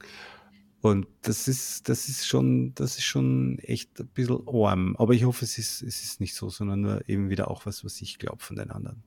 [0.82, 4.98] Und das ist, das ist schon, das ist schon echt ein bisschen arm.
[4.98, 7.86] Aber ich hoffe, es ist, es ist nicht so, sondern nur eben wieder auch was,
[7.86, 9.02] was ich glaube von den anderen.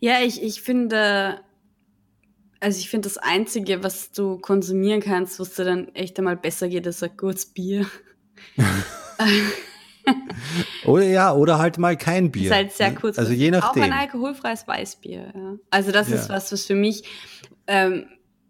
[0.00, 1.40] Ja, ich, ich finde,
[2.60, 6.68] also ich finde das Einzige, was du konsumieren kannst, was dir dann echt einmal besser
[6.68, 7.86] geht, ist ein gutes Bier.
[10.84, 12.50] oder ja, oder halt mal kein Bier.
[12.50, 12.96] Ist halt sehr ne?
[12.96, 13.18] kurz.
[13.18, 13.82] Also je nachdem.
[13.82, 15.32] Auch ein alkoholfreies Weißbier.
[15.34, 15.56] Ja.
[15.70, 16.16] Also das ja.
[16.16, 17.04] ist was, was für mich
[17.66, 18.06] ähm,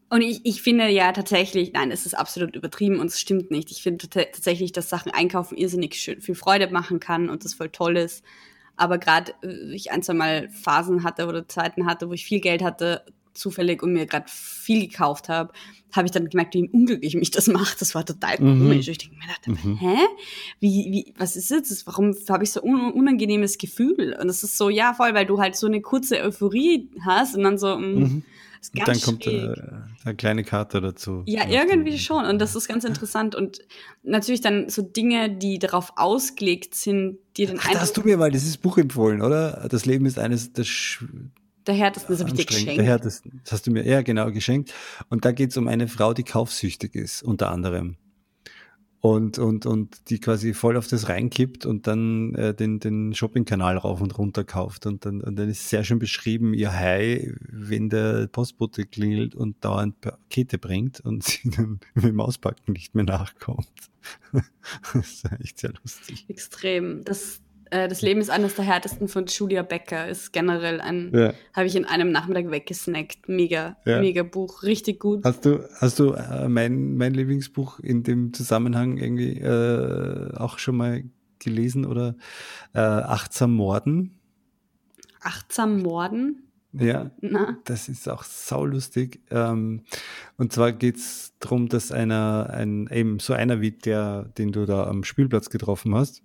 [0.08, 3.72] und ich, ich finde ja tatsächlich, nein, es ist absolut übertrieben und es stimmt nicht.
[3.72, 7.70] Ich finde tatsächlich, dass Sachen einkaufen irrsinnig schön, viel Freude machen kann und das voll
[7.70, 8.24] toll ist.
[8.76, 12.40] Aber gerade äh, ich ein, zwei Mal Phasen hatte oder Zeiten hatte, wo ich viel
[12.40, 13.04] Geld hatte,
[13.36, 15.52] zufällig und mir gerade viel gekauft habe,
[15.92, 17.80] habe ich dann gemerkt, wie unglücklich mich das macht.
[17.80, 18.60] Das war total mhm.
[18.60, 18.88] komisch.
[18.88, 19.78] Ich denke mir, dachte, mhm.
[19.78, 19.96] hä?
[20.60, 21.86] Wie, wie, was ist jetzt?
[21.86, 24.16] Warum habe ich so ein unangenehmes Gefühl?
[24.20, 27.44] Und das ist so, ja, voll, weil du halt so eine kurze Euphorie hast und
[27.44, 28.22] dann so, mh, mm, mhm.
[28.74, 29.54] Und dann kommt äh,
[30.04, 31.22] eine kleine Karte dazu.
[31.26, 32.24] Ja, irgendwie schon.
[32.24, 33.34] Und das ist ganz interessant.
[33.34, 33.60] Und
[34.02, 38.16] natürlich dann so Dinge, die darauf ausgelegt sind, die den Ach, Da hast du mir
[38.16, 39.68] mal dieses Buch empfohlen, oder?
[39.70, 40.64] Das Leben ist eines der
[41.66, 42.78] der härtesten, das habe ich dir geschenkt.
[42.78, 44.72] Der härtesten, das hast du mir, ja genau, geschenkt.
[45.08, 47.96] Und da geht es um eine Frau, die kaufsüchtig ist, unter anderem.
[49.00, 53.76] Und, und, und die quasi voll auf das reinkippt und dann äh, den, den Shopping-Kanal
[53.76, 54.84] rauf und runter kauft.
[54.86, 59.64] Und dann, und dann ist sehr schön beschrieben, ihr Hai, wenn der Postbote klingelt und
[59.64, 63.68] dauernd Pakete bringt und sie dann mit dem Auspacken nicht mehr nachkommt.
[64.92, 66.24] das ist echt sehr lustig.
[66.28, 67.04] Extrem.
[67.04, 70.08] Das, äh, das Leben ist eines der härtesten von Julia Becker.
[70.08, 71.32] Ist generell ein, ja.
[71.54, 73.28] habe ich in einem Nachmittag weggesnackt.
[73.28, 74.00] Mega, ja.
[74.00, 75.24] mega Buch, richtig gut.
[75.24, 80.76] Hast du, hast du äh, mein, mein Lieblingsbuch in dem Zusammenhang irgendwie äh, auch schon
[80.76, 81.04] mal
[81.38, 82.16] gelesen oder
[82.74, 84.18] äh, Achtsam Morden?
[85.20, 86.42] Achtsam Morden?
[86.72, 87.58] Ja, Na?
[87.64, 89.20] das ist auch saulustig.
[89.30, 89.82] Ähm,
[90.36, 94.66] und zwar geht es darum, dass einer, ein, eben so einer wie der, den du
[94.66, 96.22] da am Spielplatz getroffen hast,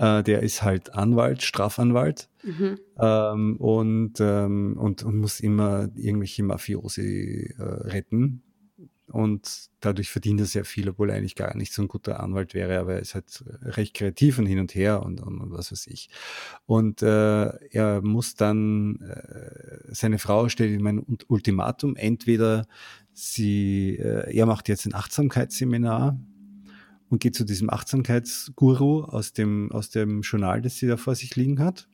[0.00, 2.78] äh, der ist halt Anwalt, Strafanwalt mhm.
[2.98, 8.42] ähm, und, ähm, und, und, muss immer irgendwelche Mafiosi äh, retten.
[9.08, 12.54] Und dadurch verdient er sehr viel, obwohl er eigentlich gar nicht so ein guter Anwalt
[12.54, 15.72] wäre, aber er ist halt recht kreativ und hin und her und, und, und was
[15.72, 16.10] weiß ich.
[16.64, 22.66] Und äh, er muss dann, äh, seine Frau stellt ihm ein Ultimatum, entweder
[23.12, 26.16] sie, äh, er macht jetzt ein Achtsamkeitsseminar,
[27.10, 31.36] und geht zu diesem Achtsamkeitsguru aus dem, aus dem Journal, das sie da vor sich
[31.36, 31.86] liegen hat,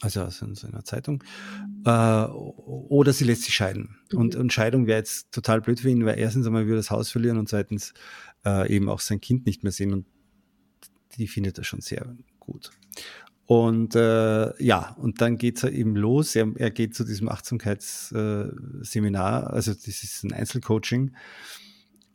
[0.00, 1.22] also aus einer Zeitung,
[1.84, 3.98] äh, oder sie lässt sich scheiden.
[4.10, 4.18] Mhm.
[4.18, 7.10] Und, und Scheidung wäre jetzt total blöd für ihn, weil erstens einmal würde das Haus
[7.10, 7.94] verlieren und zweitens
[8.44, 10.06] äh, eben auch sein Kind nicht mehr sehen und
[11.16, 12.70] die findet er schon sehr gut.
[13.44, 16.34] Und äh, ja, und dann geht's eben los.
[16.34, 21.12] Er, er geht zu diesem Achtsamkeitsseminar, also das ist ein Einzelcoaching.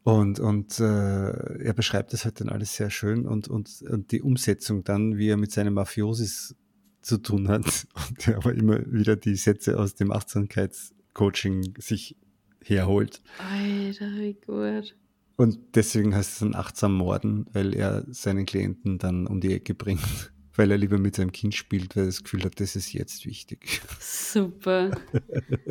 [0.08, 4.22] Und, und äh, er beschreibt das halt dann alles sehr schön und, und, und die
[4.22, 6.56] Umsetzung dann, wie er mit seinem Mafiosis
[7.02, 12.16] zu tun hat und er aber immer wieder die Sätze aus dem Achtsamkeitscoaching sich
[12.64, 13.22] herholt.
[13.38, 14.96] Alter, wie gut.
[15.36, 19.74] Und deswegen heißt es dann achtsam Morden, weil er seinen Klienten dann um die Ecke
[19.74, 22.92] bringt weil er lieber mit seinem Kind spielt, weil er das Gefühl hat, das ist
[22.94, 23.82] jetzt wichtig.
[24.00, 24.92] Super.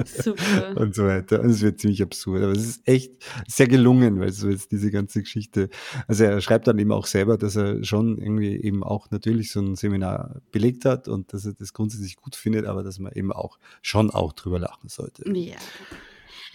[0.05, 0.77] Super.
[0.77, 1.41] und so weiter.
[1.41, 2.43] Und es wird ziemlich absurd.
[2.43, 3.13] Aber es ist echt
[3.47, 5.69] sehr gelungen, weil so jetzt diese ganze Geschichte,
[6.07, 9.61] also er schreibt dann eben auch selber, dass er schon irgendwie eben auch natürlich so
[9.61, 13.33] ein Seminar belegt hat und dass er das grundsätzlich gut findet, aber dass man eben
[13.33, 15.25] auch schon auch drüber lachen sollte.
[15.37, 15.57] Ja.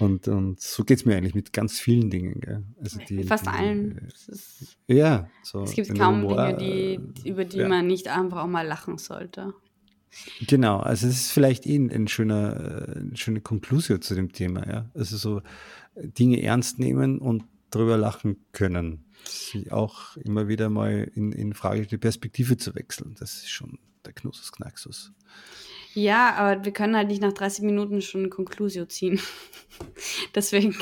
[0.01, 2.41] Und, und so geht es mir eigentlich mit ganz vielen Dingen.
[2.41, 2.63] Gell?
[2.81, 4.09] Also die, Fast allen.
[4.87, 5.29] Äh, ja.
[5.43, 7.67] So es gibt kaum Humor, Dinge, die, über die ja.
[7.67, 9.53] man nicht einfach auch mal lachen sollte.
[10.45, 14.33] Genau, also es ist vielleicht eh ein, ein schöner, äh, eine schöne Konklusion zu dem
[14.33, 14.67] Thema.
[14.67, 14.89] Ja?
[14.95, 15.41] Also so
[15.95, 19.05] Dinge ernst nehmen und drüber lachen können.
[19.23, 23.15] Sie auch immer wieder mal in, in Frage die Perspektive zu wechseln.
[23.19, 25.13] Das ist schon der Knusus Knaxus.
[25.93, 29.19] Ja, aber wir können halt nicht nach 30 Minuten schon eine Konklusio ziehen.
[30.35, 30.75] Deswegen.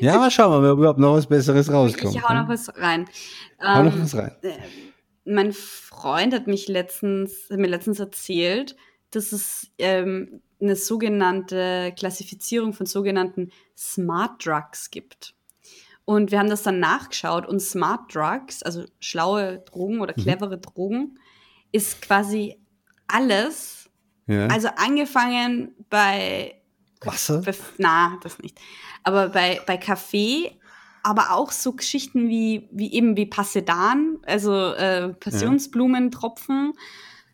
[0.00, 2.14] Ja, mal schauen ob überhaupt noch was Besseres rauskommt.
[2.14, 3.06] Ich hau noch was rein.
[3.60, 4.32] Hau noch was rein.
[4.42, 4.52] Äh,
[5.24, 8.76] mein Freund hat mich letztens, hat mir letztens erzählt,
[9.10, 15.34] dass es ähm, eine sogenannte Klassifizierung von sogenannten Smart Drugs gibt.
[16.04, 20.22] Und wir haben das dann nachgeschaut und Smart Drugs, also schlaue Drogen oder mhm.
[20.22, 20.62] clevere mhm.
[20.62, 21.18] Drogen,
[21.72, 22.60] ist quasi
[23.06, 23.83] alles.
[24.26, 24.46] Ja.
[24.46, 26.54] Also angefangen bei
[27.02, 27.42] Wasser?
[27.42, 28.58] Bei, na, das nicht.
[29.02, 30.58] Aber bei, bei Kaffee,
[31.02, 36.72] aber auch so Geschichten wie, wie eben wie Passedan, also äh, Passionsblumentropfen,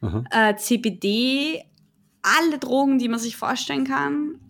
[0.03, 0.25] ja.
[0.31, 1.63] äh, CBD,
[2.23, 4.41] alle Drogen, die man sich vorstellen kann.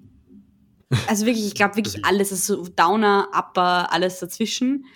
[1.06, 4.86] Also wirklich, ich glaube wirklich alles, also Downer, Upper, alles dazwischen.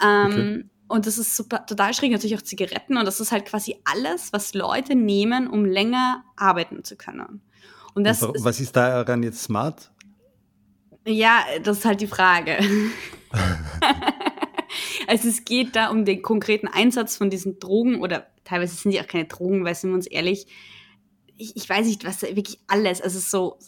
[0.00, 0.64] Ähm, okay.
[0.90, 2.98] Und das ist super, total schräg, natürlich auch Zigaretten.
[2.98, 7.42] Und das ist halt quasi alles, was Leute nehmen, um länger arbeiten zu können.
[7.94, 9.92] Und das und was ist daran jetzt smart?
[11.06, 12.58] Ja, das ist halt die Frage.
[15.06, 19.00] also es geht da um den konkreten Einsatz von diesen Drogen oder teilweise sind die
[19.00, 20.48] auch keine Drogen, weil sind wir uns ehrlich,
[21.36, 23.58] ich, ich weiß nicht, was wirklich alles, also so,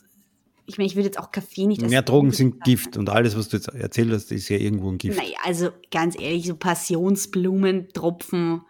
[0.66, 3.48] ich meine, ich würde jetzt auch Kaffee nicht Mehr Drogen sind Gift und alles, was
[3.48, 5.18] du jetzt erzählt hast, ist ja irgendwo ein Gift.
[5.18, 8.62] Naja, also ganz ehrlich, so Passionsblumen, Tropfen.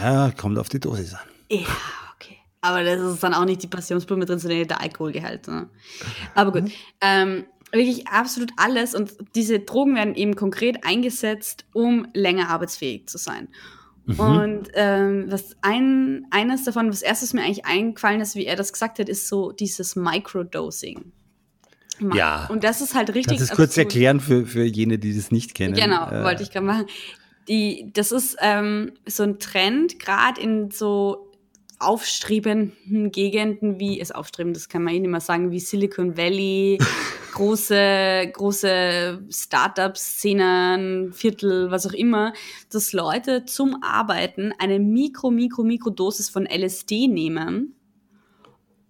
[0.00, 1.20] Ja, kommt auf die Dosis an.
[1.50, 1.66] Ja,
[2.14, 2.36] okay.
[2.60, 5.48] Aber das ist dann auch nicht die Passionsblume drin, sondern der Alkoholgehalt.
[5.48, 5.68] Ne?
[6.34, 6.64] Aber gut.
[6.64, 6.72] Mhm.
[7.00, 13.18] Ähm, wirklich absolut alles und diese Drogen werden eben konkret eingesetzt, um länger arbeitsfähig zu
[13.18, 13.48] sein.
[14.08, 14.20] Mhm.
[14.20, 18.72] Und ähm, was ein, eines davon, was erstes mir eigentlich eingefallen ist, wie er das
[18.72, 21.12] gesagt hat, ist so dieses Microdosing.
[22.14, 22.46] Ja.
[22.46, 23.36] Und das ist halt richtig.
[23.38, 25.74] Kannst du kurz erklären für, für jene, die das nicht kennen?
[25.74, 26.86] Genau, äh, wollte ich gerade machen.
[27.48, 31.27] Die, das ist ähm, so ein Trend, gerade in so
[31.78, 36.78] aufstrebenden Gegenden wie, ist aufstrebend, das kann man eh nicht mehr sagen, wie Silicon Valley,
[37.34, 42.32] große, große Startup-Szenen, Viertel, was auch immer,
[42.70, 47.74] dass Leute zum Arbeiten eine Mikro, Mikro, Mikrodosis von LSD nehmen,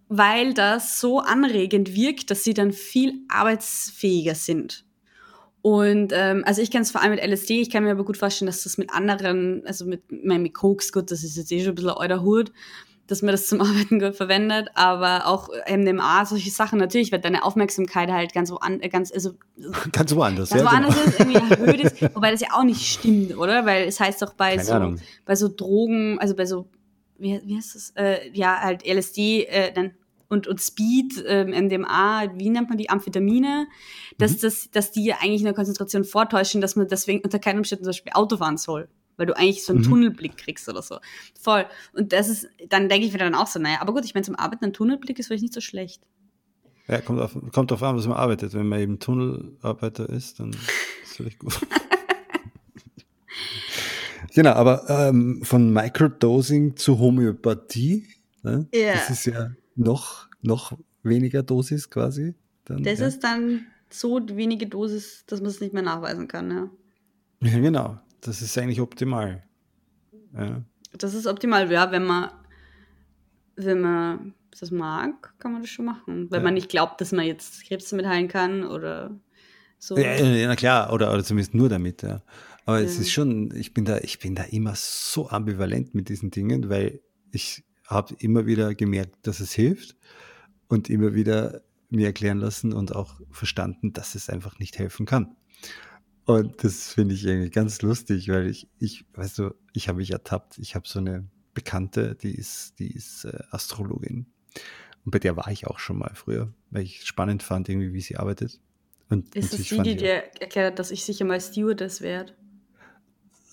[0.08, 4.87] weil das so anregend wirkt, dass sie dann viel arbeitsfähiger sind.
[5.62, 8.16] Und ähm, also ich kenne es vor allem mit LSD, ich kann mir aber gut
[8.16, 11.70] vorstellen, dass das mit anderen, also mit, mit Koks, gut, das ist jetzt eh schon
[11.70, 12.52] ein bisschen euer Hut,
[13.08, 17.42] dass man das zum Arbeiten gut verwendet, aber auch MDMA, solche Sachen, natürlich wird deine
[17.42, 19.32] Aufmerksamkeit halt ganz woanders, äh, ganz, also,
[19.92, 21.06] ganz woanders, ganz ja, woanders genau.
[21.08, 23.66] ist, irgendwie erhöht ist, wobei das ja auch nicht stimmt, oder?
[23.66, 24.94] Weil es heißt doch bei so,
[25.24, 26.68] bei so Drogen, also bei so,
[27.18, 29.94] wie, wie heißt das, äh, ja, halt LSD, äh, dann
[30.28, 33.66] und, und Speed, ähm, MDMA, wie nennt man die, Amphetamine,
[34.18, 34.40] dass, mhm.
[34.42, 37.90] das, dass die ja eigentlich eine Konzentration vortäuschen, dass man deswegen unter keinen Umständen zum
[37.90, 38.88] Beispiel Auto fahren soll
[39.18, 39.88] weil du eigentlich so einen mhm.
[39.88, 40.98] Tunnelblick kriegst oder so.
[41.38, 41.66] Voll.
[41.92, 44.24] Und das ist, dann denke ich mir dann auch so, naja, aber gut, ich meine,
[44.24, 46.02] zum Arbeiten ein Tunnelblick ist vielleicht nicht so schlecht.
[46.86, 48.54] Ja, kommt auf, kommt drauf an, was man arbeitet.
[48.54, 50.60] Wenn man eben Tunnelarbeiter ist, dann ist
[51.04, 51.58] es vielleicht gut.
[54.34, 58.06] genau, aber ähm, von Microdosing zu Homöopathie,
[58.42, 58.68] ne?
[58.72, 58.94] ja.
[58.94, 62.34] das ist ja noch, noch weniger Dosis quasi.
[62.64, 63.06] Dann, das ja.
[63.06, 66.70] ist dann so wenige Dosis, dass man es nicht mehr nachweisen kann, ja.
[67.40, 67.98] Ja, genau.
[68.20, 69.44] Das ist eigentlich optimal.
[70.36, 70.62] Ja.
[70.92, 72.30] Das ist optimal, ja, wenn man,
[73.56, 76.30] wenn man das mag, kann man das schon machen.
[76.30, 76.44] Wenn ja.
[76.44, 79.18] man nicht glaubt, dass man jetzt Krebs damit heilen kann oder
[79.78, 79.96] so.
[79.96, 82.22] Ja, na klar, oder, oder zumindest nur damit, ja.
[82.64, 86.30] Aber es ist schon, ich bin da, ich bin da immer so ambivalent mit diesen
[86.30, 89.96] Dingen, weil ich habe immer wieder gemerkt, dass es hilft
[90.68, 95.34] und immer wieder mir erklären lassen und auch verstanden, dass es einfach nicht helfen kann.
[96.26, 100.10] Und das finde ich irgendwie ganz lustig, weil ich, ich, weißt du, ich habe mich
[100.10, 100.58] ertappt.
[100.58, 104.26] Ich habe so eine Bekannte, die ist, die ist äh, Astrologin.
[105.06, 108.02] Und bei der war ich auch schon mal früher, weil ich spannend fand, irgendwie, wie
[108.02, 108.60] sie arbeitet.
[109.08, 112.34] Und ist das die, die dir erklärt hat, dass ich sicher mal Stewardess werde?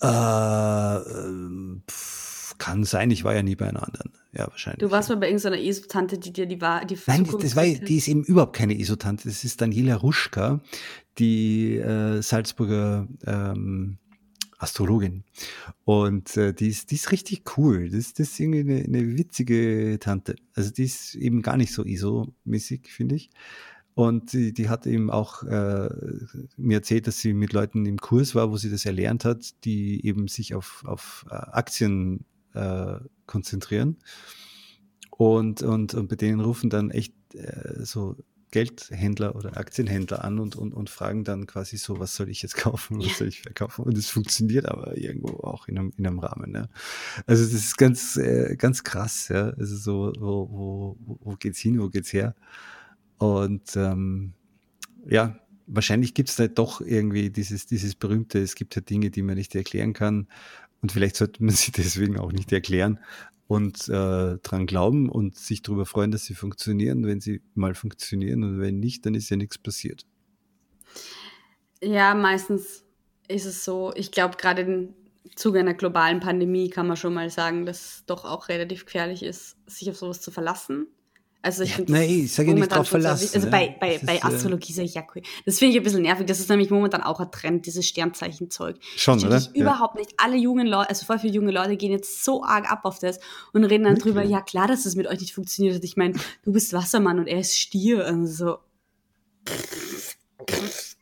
[0.02, 1.80] Äh, äh,
[2.58, 4.12] kann sein, ich war ja nie bei einer anderen.
[4.32, 4.80] Ja, wahrscheinlich.
[4.80, 6.84] Du warst mal bei irgendeiner ESO-Tante, die dir die war.
[6.84, 9.28] Die Nein, das, das war, die ist eben überhaupt keine ESO-Tante.
[9.28, 10.60] Das ist Daniela Ruschka,
[11.18, 13.98] die äh, Salzburger ähm,
[14.58, 15.24] Astrologin.
[15.84, 17.90] Und äh, die, ist, die ist richtig cool.
[17.90, 20.36] Das, das ist irgendwie eine, eine witzige Tante.
[20.54, 23.30] Also die ist eben gar nicht so ISO-mäßig, finde ich.
[23.94, 25.88] Und die, die hat eben auch äh,
[26.58, 30.06] mir erzählt, dass sie mit Leuten im Kurs war, wo sie das erlernt hat, die
[30.06, 32.26] eben sich auf, auf äh, Aktien
[32.56, 33.98] äh, konzentrieren.
[35.10, 38.16] Und, und, und bei denen rufen dann echt äh, so
[38.50, 42.56] Geldhändler oder Aktienhändler an und, und, und fragen dann quasi so, was soll ich jetzt
[42.56, 43.84] kaufen, was soll ich verkaufen?
[43.84, 46.54] Und es funktioniert aber irgendwo auch in einem, in einem Rahmen.
[46.54, 46.68] Ja.
[47.26, 49.50] Also das ist ganz, äh, ganz krass, ja.
[49.50, 52.34] Also so, wo, wo, wo geht's hin, wo geht's her?
[53.18, 54.34] Und ähm,
[55.06, 59.22] ja, wahrscheinlich gibt es da doch irgendwie dieses, dieses berühmte, es gibt ja Dinge, die
[59.22, 60.28] man nicht erklären kann.
[60.82, 62.98] Und vielleicht sollte man sie deswegen auch nicht erklären
[63.48, 68.42] und äh, dran glauben und sich darüber freuen, dass sie funktionieren, wenn sie mal funktionieren
[68.42, 70.04] und wenn nicht, dann ist ja nichts passiert.
[71.82, 72.84] Ja, meistens
[73.28, 73.92] ist es so.
[73.94, 74.94] Ich glaube, gerade im
[75.34, 79.22] Zuge einer globalen Pandemie kann man schon mal sagen, dass es doch auch relativ gefährlich
[79.22, 80.86] ist, sich auf sowas zu verlassen.
[81.46, 83.30] Also ich ja, finde, nee, ich sage nicht drauf verlassen.
[83.32, 85.22] Also bei, bei, bei äh, Astrologie sage ich ja cool.
[85.44, 86.26] Das finde ich ein bisschen nervig.
[86.26, 88.78] Das ist nämlich momentan auch ein Trend, dieses Sternzeichenzeug.
[88.96, 89.38] Schon, oder?
[89.38, 89.48] Ja.
[89.54, 90.12] Überhaupt nicht.
[90.16, 93.20] Alle jungen Leute, also voll viele junge Leute gehen jetzt so arg ab auf das
[93.52, 94.02] und reden dann okay.
[94.02, 95.84] drüber, ja klar, dass das mit euch nicht funktioniert.
[95.84, 98.04] Ich meine, du bist Wassermann und er ist Stier.
[98.06, 98.58] Und so.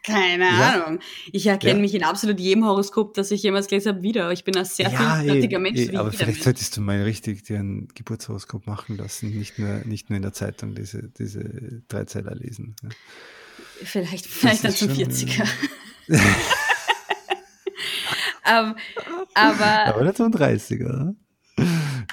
[0.04, 0.84] Keine ja.
[0.84, 1.00] Ahnung.
[1.32, 1.80] Ich erkenne ja.
[1.80, 4.30] mich in absolut jedem Horoskop, das ich jemals gelesen habe, wieder.
[4.32, 5.80] Ich bin ein sehr ja, vielfältiger Mensch.
[5.80, 10.10] Ey, aber vielleicht solltest du mal richtig dir ein Geburtshoroskop machen lassen, nicht nur, nicht
[10.10, 12.76] nur in der Zeitung diese, diese Dreizeiler lesen.
[12.82, 12.90] Ja.
[13.82, 15.48] Vielleicht, vielleicht dann zum 40er.
[16.08, 16.16] um,
[18.46, 18.74] ähm,
[19.32, 21.14] aber, aber nicht zum 30er.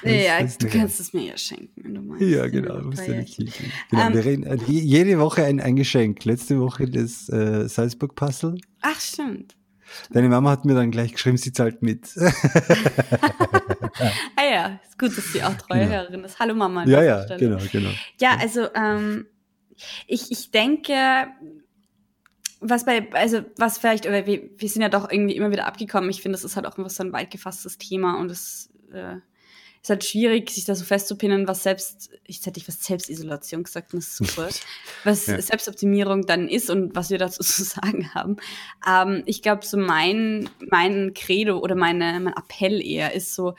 [0.04, 2.24] Ja, du kannst es mir ja schenken, wenn du meinst.
[2.24, 2.80] Ja, genau.
[2.82, 3.50] Musst du nicht genau
[4.06, 6.24] um, wir ähm, reden äh, jede Woche ein, ein Geschenk.
[6.24, 8.58] Letzte Woche das äh, Salzburg Puzzle.
[8.80, 9.56] Ach, stimmt.
[10.10, 12.16] Deine Mama hat mir dann gleich geschrieben, sie zahlt mit.
[14.36, 15.92] ah ja, ist gut, dass sie auch treue genau.
[15.92, 16.38] Hörerin ist.
[16.38, 16.86] Hallo Mama.
[16.86, 17.40] Ja, ja, Stelle.
[17.40, 17.90] genau, genau.
[18.18, 19.26] Ja, also ähm,
[20.06, 20.94] ich, ich denke,
[22.60, 26.10] was bei, also was vielleicht, oder wir, wir sind ja doch irgendwie immer wieder abgekommen.
[26.10, 29.16] Ich finde, das ist halt auch so ein weit gefasstes Thema und es äh,
[29.82, 33.92] ist halt schwierig, sich da so festzupinnen, was selbst, ich hätte ich was Selbstisolation gesagt,
[33.92, 34.48] das ist super,
[35.04, 35.42] was ja.
[35.42, 38.36] Selbstoptimierung dann ist und was wir dazu zu sagen haben.
[38.88, 43.54] Ähm, ich glaube, so mein, mein Credo oder meine, mein Appell eher ist so,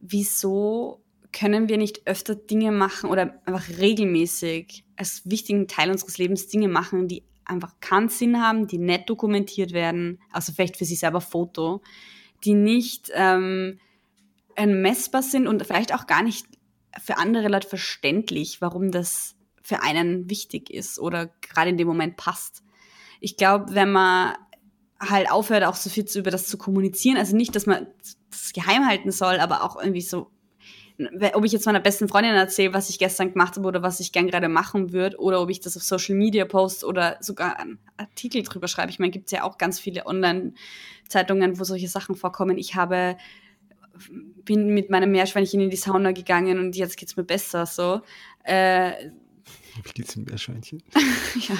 [0.00, 1.00] wieso
[1.32, 6.68] können wir nicht öfter Dinge machen oder einfach regelmäßig als wichtigen Teil unseres Lebens Dinge
[6.68, 11.20] machen, die einfach keinen Sinn haben, die nett dokumentiert werden, also vielleicht für sich selber
[11.20, 11.82] Foto,
[12.44, 13.80] die nicht ähm,
[14.56, 16.46] messbar sind und vielleicht auch gar nicht
[17.02, 22.16] für andere Leute verständlich, warum das für einen wichtig ist oder gerade in dem Moment
[22.16, 22.62] passt.
[23.20, 24.34] Ich glaube, wenn man
[25.00, 27.86] halt aufhört, auch so viel zu, über das zu kommunizieren, also nicht, dass man
[28.30, 30.30] das geheim halten soll, aber auch irgendwie so,
[31.32, 34.12] ob ich jetzt meiner besten Freundin erzähle, was ich gestern gemacht habe oder was ich
[34.12, 37.80] gern gerade machen würde, oder ob ich das auf Social Media post oder sogar einen
[37.96, 38.90] Artikel drüber schreibe.
[38.90, 42.58] Ich meine, gibt es ja auch ganz viele Online-Zeitungen, wo solche Sachen vorkommen.
[42.58, 43.16] Ich habe
[44.44, 47.66] bin mit meinem Meerschweinchen in die Sauna gegangen und jetzt geht's mir besser.
[47.66, 48.02] So.
[48.44, 48.92] Äh,
[49.82, 50.82] Wie geht's dem Meerschweinchen?
[51.48, 51.56] ja.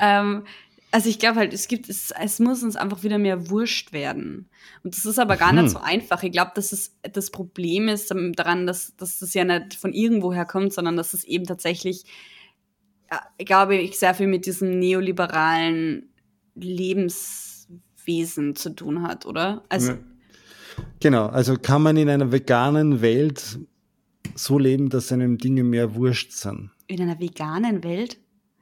[0.00, 0.44] ähm,
[0.90, 4.50] also ich glaube halt, es gibt, es, es muss uns einfach wieder mehr wurscht werden.
[4.84, 5.62] Und das ist aber gar hm.
[5.62, 6.22] nicht so einfach.
[6.22, 10.44] Ich glaube, dass es das Problem ist daran, dass, dass das ja nicht von irgendwoher
[10.44, 12.04] kommt, sondern dass es eben tatsächlich,
[13.10, 16.10] ja, glaube ich, sehr viel mit diesem neoliberalen
[16.54, 17.51] Lebens
[18.06, 19.64] Wesen zu tun hat, oder?
[19.68, 19.94] Also,
[21.00, 23.58] genau, also kann man in einer veganen Welt
[24.34, 26.70] so leben, dass einem Dinge mehr wurscht sind.
[26.86, 28.18] In einer veganen Welt?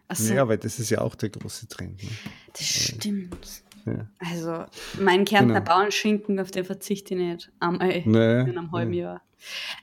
[0.09, 0.35] Achso.
[0.35, 2.03] Ja, weil das ist ja auch der große Trend.
[2.03, 2.09] Ne?
[2.53, 3.63] Das stimmt.
[3.87, 4.07] Ja.
[4.19, 4.65] Also,
[5.01, 5.75] mein Kärntner genau.
[5.75, 7.53] Bauernschinken, auf den verzichte ich nicht.
[7.61, 9.01] Einmal äh, nee, in einem halben nee.
[9.01, 9.23] Jahr.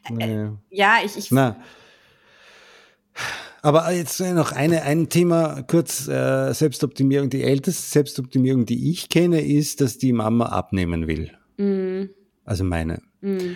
[0.10, 0.44] Nee.
[0.44, 1.18] Äh, ja, ich.
[1.18, 1.56] ich Na,
[3.62, 7.30] aber jetzt noch eine, ein Thema kurz, äh, Selbstoptimierung.
[7.30, 11.32] Die älteste Selbstoptimierung, die ich kenne, ist, dass die Mama abnehmen will.
[11.58, 12.10] Mm.
[12.46, 13.02] Also meine.
[13.22, 13.56] Mm.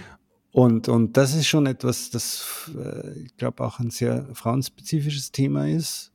[0.51, 5.69] Und, und das ist schon etwas, das, äh, ich glaube, auch ein sehr frauenspezifisches Thema
[5.69, 6.11] ist.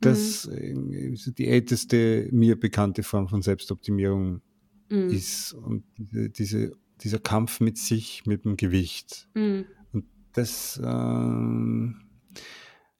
[0.00, 1.14] Das mm.
[1.38, 4.40] die älteste mir bekannte Form von Selbstoptimierung
[4.88, 5.10] mm.
[5.10, 5.52] ist.
[5.52, 9.28] Und diese, dieser Kampf mit sich, mit dem Gewicht.
[9.34, 9.60] Mm.
[9.92, 11.92] Und das, äh,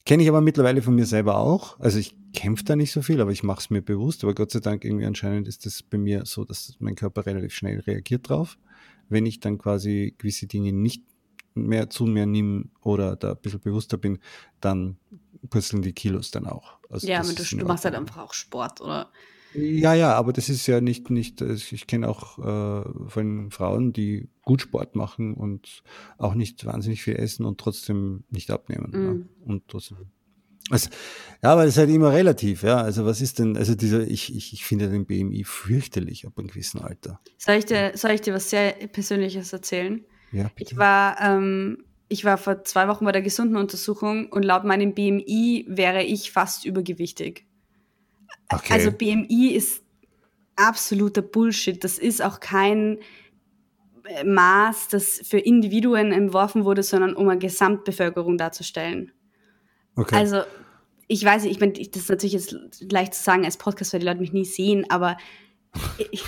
[0.05, 1.79] Kenne ich aber mittlerweile von mir selber auch.
[1.79, 4.25] Also ich kämpfe da nicht so viel, aber ich mache es mir bewusst.
[4.25, 7.55] Aber Gott sei Dank irgendwie anscheinend ist das bei mir so, dass mein Körper relativ
[7.55, 8.59] schnell reagiert drauf.
[9.09, 11.05] Wenn ich dann quasi gewisse Dinge nicht
[11.55, 14.19] mehr zu mir nehme oder da ein bisschen bewusster bin,
[14.61, 14.97] dann
[15.51, 16.79] purzeln die Kilos dann auch.
[16.89, 19.11] Also ja, aber du, du machst halt einfach auch Sport, oder?
[19.55, 24.29] Ja, ja, aber das ist ja nicht, nicht ich kenne auch äh, von Frauen, die
[24.43, 25.83] gut Sport machen und
[26.19, 28.91] auch nicht wahnsinnig viel essen und trotzdem nicht abnehmen.
[28.91, 29.05] Mm.
[29.05, 29.99] Ja, und trotzdem.
[30.71, 30.91] Also,
[31.43, 32.79] ja, aber das ist halt immer relativ, ja.
[32.79, 36.49] Also was ist denn, also dieser, ich, ich, ich finde den BMI fürchterlich ab einem
[36.49, 37.21] gewissen Alter.
[37.37, 40.05] Soll ich dir, soll ich dir was sehr Persönliches erzählen?
[40.31, 40.73] Ja, bitte.
[40.73, 44.95] Ich war, ähm, ich war vor zwei Wochen bei der gesunden Untersuchung und laut meinem
[44.95, 47.47] BMI wäre ich fast übergewichtig.
[48.53, 48.73] Okay.
[48.73, 49.83] Also BMI ist
[50.57, 51.83] absoluter Bullshit.
[51.83, 52.99] Das ist auch kein
[54.05, 59.13] äh, Maß, das für Individuen entworfen wurde, sondern um eine Gesamtbevölkerung darzustellen.
[59.97, 60.15] Okay.
[60.15, 60.43] Also
[61.09, 62.57] ich weiß nicht, ich meine, das ist natürlich jetzt
[62.91, 65.17] leicht zu sagen als Podcast, weil die Leute mich nie sehen, aber
[66.11, 66.25] ich,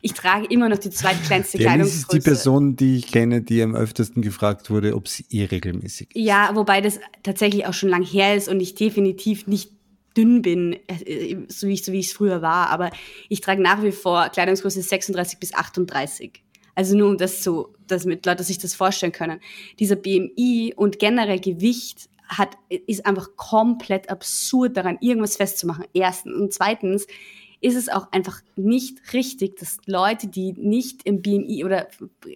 [0.00, 2.06] ich trage immer noch die zweitkleinste Kleidungsgröße.
[2.06, 5.44] Das ist die Person, die ich kenne, die am öftesten gefragt wurde, ob sie eh
[5.44, 6.22] regelmäßig ist.
[6.22, 9.72] Ja, wobei das tatsächlich auch schon lang her ist und ich definitiv nicht
[10.16, 12.90] dünn bin, äh, so wie ich so es früher war, aber
[13.28, 16.42] ich trage nach wie vor Kleidungsgröße 36 bis 38.
[16.74, 19.40] Also nur um das so, dass mit Leute sich das vorstellen können.
[19.78, 25.84] Dieser BMI und generell Gewicht hat, ist einfach komplett absurd daran, irgendwas festzumachen.
[25.92, 26.34] Erstens.
[26.34, 27.06] Und zweitens
[27.60, 31.88] ist es auch einfach nicht richtig, dass Leute, die nicht im BMI oder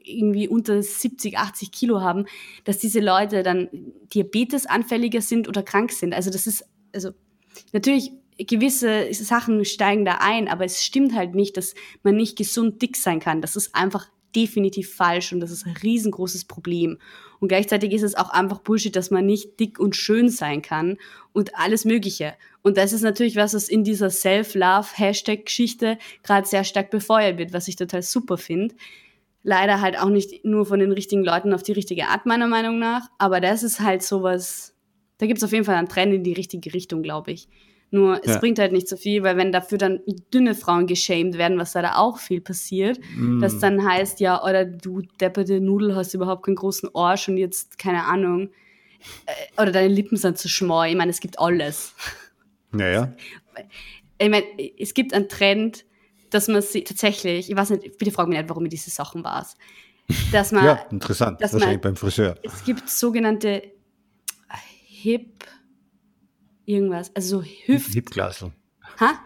[0.05, 2.27] irgendwie unter 70, 80 Kilo haben,
[2.65, 3.69] dass diese Leute dann
[4.15, 6.15] Diabetes anfälliger sind oder krank sind.
[6.15, 6.65] Also das ist,
[6.95, 7.11] also
[7.73, 12.81] natürlich gewisse Sachen steigen da ein, aber es stimmt halt nicht, dass man nicht gesund
[12.83, 13.41] dick sein kann.
[13.43, 16.99] Das ist einfach definitiv falsch und das ist ein riesengroßes Problem.
[17.41, 20.99] Und gleichzeitig ist es auch einfach Bullshit, dass man nicht dick und schön sein kann
[21.33, 22.35] und alles Mögliche.
[22.63, 27.69] Und das ist natürlich was, was in dieser Self-Love-Hashtag-Geschichte gerade sehr stark befeuert wird, was
[27.69, 28.75] ich total super finde.
[29.45, 32.79] Leider halt auch nicht nur von den richtigen Leuten auf die richtige Art, meiner Meinung
[32.79, 33.09] nach.
[33.19, 34.75] Aber das ist halt sowas,
[35.19, 37.49] da gibt es auf jeden Fall einen Trend in die richtige Richtung, glaube ich.
[37.91, 38.39] Nur es ja.
[38.39, 40.01] bringt halt nicht so viel, weil wenn dafür dann
[40.33, 43.41] dünne Frauen geschämt werden, was da auch viel passiert, mm.
[43.41, 47.79] das dann heißt, ja, oder du depperte Nudel hast überhaupt keinen großen Arsch und jetzt,
[47.79, 48.51] keine Ahnung,
[49.27, 50.85] äh, oder deine Lippen sind zu schmau.
[50.85, 51.95] Ich meine, es gibt alles.
[52.71, 53.15] Naja.
[54.19, 54.45] Ich meine,
[54.79, 55.87] es gibt einen Trend,
[56.29, 59.25] dass man sie tatsächlich, ich weiß nicht, bitte frag mich nicht, warum ich diese Sachen
[59.25, 59.47] war.
[60.33, 60.65] Dass man.
[60.65, 62.37] Ja, interessant, wahrscheinlich man, beim Friseur.
[62.43, 63.63] Es gibt sogenannte
[65.09, 65.47] Hip
[66.67, 67.11] irgendwas.
[67.17, 67.95] Also so Hüft.
[67.95, 68.53] Hipglasel.
[69.01, 69.19] Ha?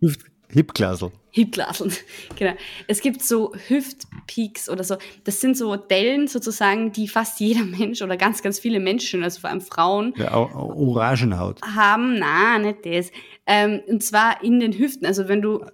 [0.00, 1.12] Hüft, Hipglasel.
[1.30, 1.92] Hipglasel,
[2.36, 2.54] genau.
[2.88, 4.96] Es gibt so Hüftpeaks oder so.
[5.24, 9.42] Das sind so Dellen sozusagen, die fast jeder Mensch oder ganz, ganz viele Menschen, also
[9.42, 10.14] vor allem Frauen.
[10.16, 11.60] Ja, Orangenhaut.
[11.60, 13.10] Haben, na, nicht das.
[13.46, 15.04] Ähm, und zwar in den Hüften.
[15.04, 15.66] Also wenn du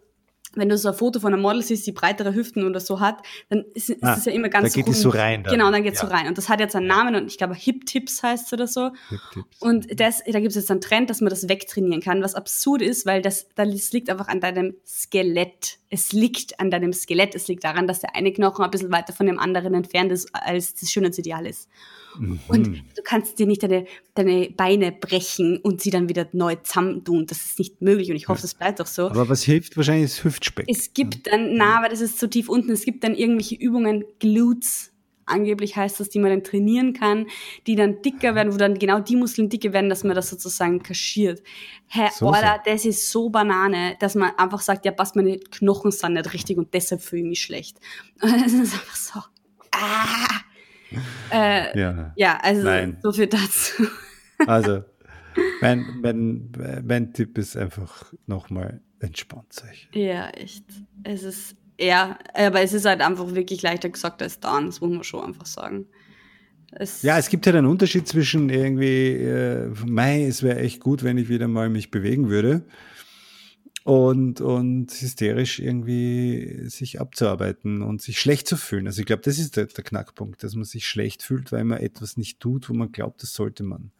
[0.55, 3.23] wenn du so ein Foto von einem Model siehst, die breitere Hüften oder so hat,
[3.49, 5.45] dann ist, ist ah, das ja immer ganz Da geht es so rein.
[5.45, 5.53] Dann.
[5.53, 6.09] Genau, dann geht es ja.
[6.09, 6.27] so rein.
[6.27, 8.91] Und das hat jetzt einen Namen und ich glaube Hip Tips heißt es oder so.
[9.61, 12.83] Und das, da gibt es jetzt einen Trend, dass man das wegtrainieren kann, was absurd
[12.83, 15.79] ist, weil das, das liegt einfach an deinem Skelett.
[15.89, 17.35] Es liegt an deinem Skelett.
[17.35, 20.29] Es liegt daran, dass der eine Knochen ein bisschen weiter von dem anderen entfernt ist,
[20.33, 21.69] als das Schönheitsideal ist.
[22.19, 22.41] Mhm.
[22.49, 27.27] Und du kannst dir nicht deine, deine Beine brechen und sie dann wieder neu zusammentun.
[27.27, 29.07] Das ist nicht möglich und ich hoffe, das bleibt auch so.
[29.07, 30.67] Aber was hilft wahrscheinlich ist Hüftspeck.
[30.69, 34.05] Es gibt dann, na, aber das ist so tief unten, es gibt dann irgendwelche Übungen,
[34.19, 34.93] Glutes,
[35.27, 37.27] angeblich heißt das, die man dann trainieren kann,
[37.67, 40.83] die dann dicker werden, wo dann genau die Muskeln dicker werden, dass man das sozusagen
[40.83, 41.43] kaschiert.
[41.87, 42.41] Hä, so, so.
[42.65, 46.59] das ist so Banane, dass man einfach sagt, ja, passt meine Knochen sind nicht richtig
[46.59, 47.79] und deshalb fühle ich mich schlecht.
[48.21, 49.21] Und das ist einfach so,
[49.71, 50.41] ah,
[51.31, 52.13] äh, ja.
[52.17, 52.99] ja, also Nein.
[53.01, 53.87] so viel dazu.
[54.47, 54.83] Also,
[55.61, 59.89] mein, mein, mein Tipp ist einfach nochmal entspannt sich.
[59.93, 60.65] Ja, echt.
[61.05, 64.91] Es ist, ja, aber es ist halt einfach wirklich leichter gesagt als dann, das muss
[64.91, 65.87] man schon einfach sagen.
[66.73, 71.03] Es ja, es gibt halt einen Unterschied zwischen irgendwie, äh, Mai, es wäre echt gut,
[71.03, 72.65] wenn ich wieder mal mich bewegen würde
[73.85, 78.87] und, und hysterisch irgendwie sich abzuarbeiten und sich schlecht zu fühlen.
[78.87, 81.79] Also ich glaube, das ist der, der, Knackpunkt, dass man sich schlecht fühlt, weil man
[81.79, 83.91] etwas nicht tut, wo man glaubt, das sollte man.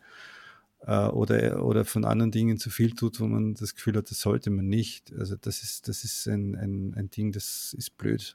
[0.87, 4.21] Äh, oder, oder von anderen Dingen zu viel tut, wo man das Gefühl hat, das
[4.21, 5.13] sollte man nicht.
[5.19, 8.35] Also das ist, das ist ein, ein, ein Ding, das ist blöd.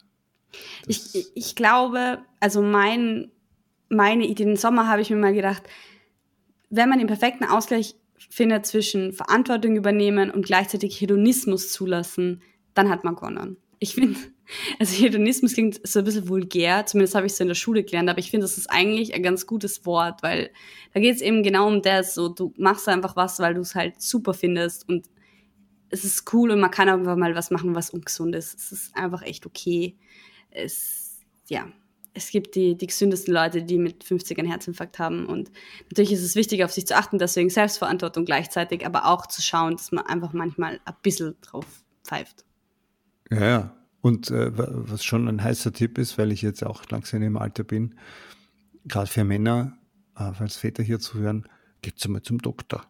[0.85, 3.31] Das ich, ich glaube, also mein,
[3.89, 5.63] meine Idee, im Sommer habe ich mir mal gedacht,
[6.69, 7.95] wenn man den perfekten Ausgleich
[8.29, 12.41] finde, zwischen Verantwortung übernehmen und gleichzeitig Hedonismus zulassen,
[12.73, 13.57] dann hat man gewonnen.
[13.79, 14.19] Ich finde,
[14.79, 17.83] also Hedonismus klingt so ein bisschen vulgär, zumindest habe ich es so in der Schule
[17.83, 20.51] gelernt, aber ich finde, das ist eigentlich ein ganz gutes Wort, weil
[20.93, 23.75] da geht es eben genau um das, so du machst einfach was, weil du es
[23.75, 25.07] halt super findest und
[25.89, 28.57] es ist cool und man kann einfach mal was machen, was ungesund ist.
[28.59, 29.95] Es ist einfach echt okay.
[30.49, 31.67] Es, ja,
[32.13, 35.25] es gibt die, die gesündesten Leute, die mit 50 einen Herzinfarkt haben.
[35.25, 35.51] Und
[35.89, 39.73] natürlich ist es wichtig, auf sich zu achten, deswegen Selbstverantwortung gleichzeitig, aber auch zu schauen,
[39.73, 41.65] dass man einfach manchmal ein bisschen drauf
[42.03, 42.45] pfeift.
[43.31, 43.77] Ja, ja.
[44.01, 47.63] Und äh, was schon ein heißer Tipp ist, weil ich jetzt auch langsam im Alter
[47.63, 47.95] bin,
[48.85, 49.77] gerade für Männer,
[50.15, 51.47] äh, falls Väter hier zuhören,
[51.81, 52.85] geht's einmal zum Doktor.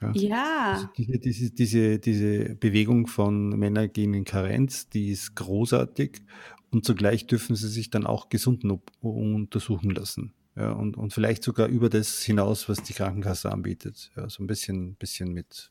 [0.00, 0.12] Ja.
[0.14, 0.72] ja.
[0.72, 6.22] Also diese, diese, diese, diese Bewegung von Männer gehen in Karenz, die ist großartig
[6.70, 8.64] und zugleich dürfen sie sich dann auch gesund
[9.00, 10.32] untersuchen lassen.
[10.56, 14.10] Ja, und, und vielleicht sogar über das hinaus, was die Krankenkasse anbietet.
[14.16, 15.70] Ja, so ein bisschen, bisschen mit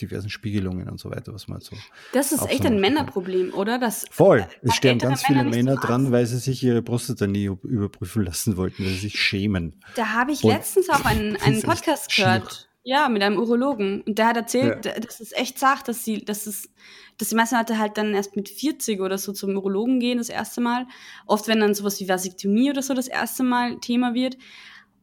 [0.00, 1.76] diversen Spiegelungen und so weiter, was man so.
[2.12, 3.78] Das ist echt ein Männerproblem, oder?
[3.78, 4.46] Das, Voll.
[4.62, 8.56] Es sterben ganz viele Männer, Männer dran, weil sie sich ihre Prostata nie überprüfen lassen
[8.56, 9.80] wollten, weil sie sich schämen.
[9.94, 12.68] Da habe ich und letztens auch einen, einen Podcast gehört.
[12.88, 14.02] Ja, mit einem Urologen.
[14.02, 14.92] Und der hat erzählt, ja.
[15.00, 16.70] dass es echt sagt, dass sie, dass es,
[17.18, 20.28] dass die meisten Leute halt dann erst mit 40 oder so zum Urologen gehen, das
[20.28, 20.86] erste Mal.
[21.26, 24.36] Oft, wenn dann sowas wie Vasektomie oder so das erste Mal Thema wird.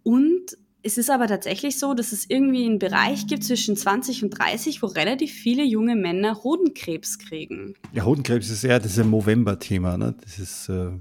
[0.03, 4.29] Und es ist aber tatsächlich so, dass es irgendwie einen Bereich gibt zwischen 20 und
[4.31, 7.75] 30, wo relativ viele junge Männer Hodenkrebs kriegen.
[7.93, 10.13] Ja, Hodenkrebs ist eher das Movember-Thema, ne?
[10.21, 10.91] Das ist, äh,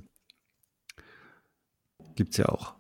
[2.14, 2.74] gibt's ja auch.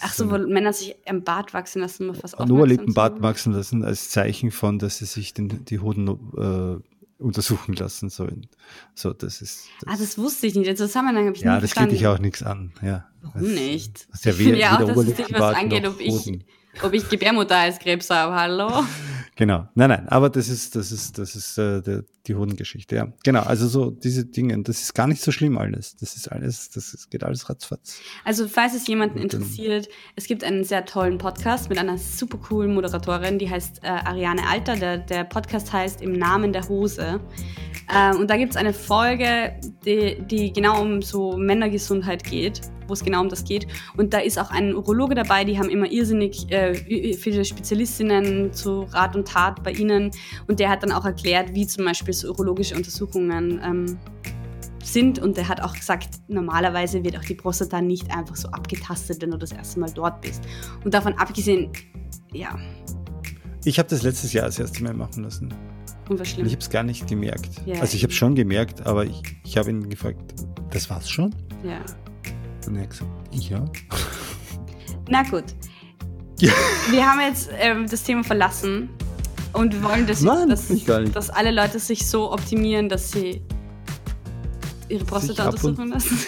[0.00, 3.52] Ach so, wo Männer sich am Bart wachsen lassen, was auch Nur lieb Bart wachsen
[3.52, 6.82] lassen, als Zeichen von, dass sie sich den, die Hoden äh,
[7.18, 8.48] untersuchen lassen sollen.
[8.94, 9.66] So, das ist.
[9.80, 10.66] Das ah, das wusste ich nicht.
[10.66, 12.72] Den Zusammenhang habe ich ja, nicht Ja, das geht dich auch nichts an.
[12.82, 13.06] Ja.
[13.22, 14.08] Warum das, nicht?
[14.10, 16.44] Das ist ja ich finde ja auch, dass es dich was angeht, ob ich,
[16.82, 18.34] ob ich Gebärmutterhalskrebs habe.
[18.34, 18.84] Hallo?
[19.36, 19.68] Genau.
[19.74, 23.12] Nein, nein, aber das ist, das ist, das ist äh, der, die Hodengeschichte, ja.
[23.22, 25.94] Genau, also so diese Dinge, das ist gar nicht so schlimm alles.
[25.96, 28.00] Das ist alles, das ist, geht alles ratzfatz.
[28.24, 32.72] Also, falls es jemanden interessiert, es gibt einen sehr tollen Podcast mit einer super coolen
[32.72, 34.74] Moderatorin, die heißt äh, Ariane Alter.
[34.74, 37.20] Der, der Podcast heißt Im Namen der Hose.
[37.94, 42.92] Äh, und da gibt es eine Folge, die, die genau um so Männergesundheit geht wo
[42.92, 43.66] es genau um das geht.
[43.96, 46.74] Und da ist auch ein Urologe dabei, die haben immer irrsinnig äh,
[47.14, 50.10] viele Spezialistinnen zu Rat und Tat bei ihnen.
[50.46, 53.98] Und der hat dann auch erklärt, wie zum Beispiel so urologische Untersuchungen ähm,
[54.82, 55.18] sind.
[55.18, 59.30] Und der hat auch gesagt, normalerweise wird auch die Prostata nicht einfach so abgetastet, wenn
[59.30, 60.42] du das erste Mal dort bist.
[60.84, 61.70] Und davon abgesehen,
[62.32, 62.58] ja.
[63.64, 65.52] Ich habe das letztes Jahr das erste Mal machen lassen.
[66.08, 66.46] Und was schlimm?
[66.46, 67.50] Ich habe es gar nicht gemerkt.
[67.66, 70.20] Ja, also ich habe es schon gemerkt, aber ich, ich habe ihn gefragt,
[70.70, 71.34] das war's schon?
[71.64, 71.80] Ja.
[72.74, 73.64] Er hat gesagt, ja.
[75.08, 75.44] Na gut.
[76.38, 76.52] Ja.
[76.90, 78.90] Wir haben jetzt ähm, das Thema verlassen
[79.52, 80.68] und wir wollen, dass, Nein, dass,
[81.12, 83.40] dass, alle Leute sich so optimieren, dass sie
[84.88, 86.18] ihre Prostata untersuchen lassen.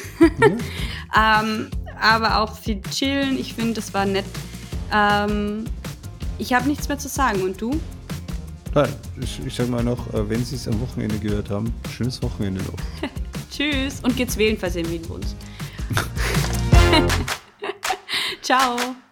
[0.40, 1.42] Ja.
[1.42, 1.68] ähm,
[2.00, 3.38] aber auch viel chillen.
[3.38, 4.24] Ich finde, das war nett.
[4.92, 5.64] Ähm,
[6.38, 7.42] ich habe nichts mehr zu sagen.
[7.42, 7.78] Und du?
[8.74, 8.88] Nein,
[9.20, 12.62] ich, ich sage mal noch, äh, wenn Sie es am Wochenende gehört haben, schönes Wochenende
[12.62, 13.10] noch.
[13.50, 15.26] Tschüss und geht's wählen, falls ihr in Wien wohnt.
[18.42, 19.07] Ciao.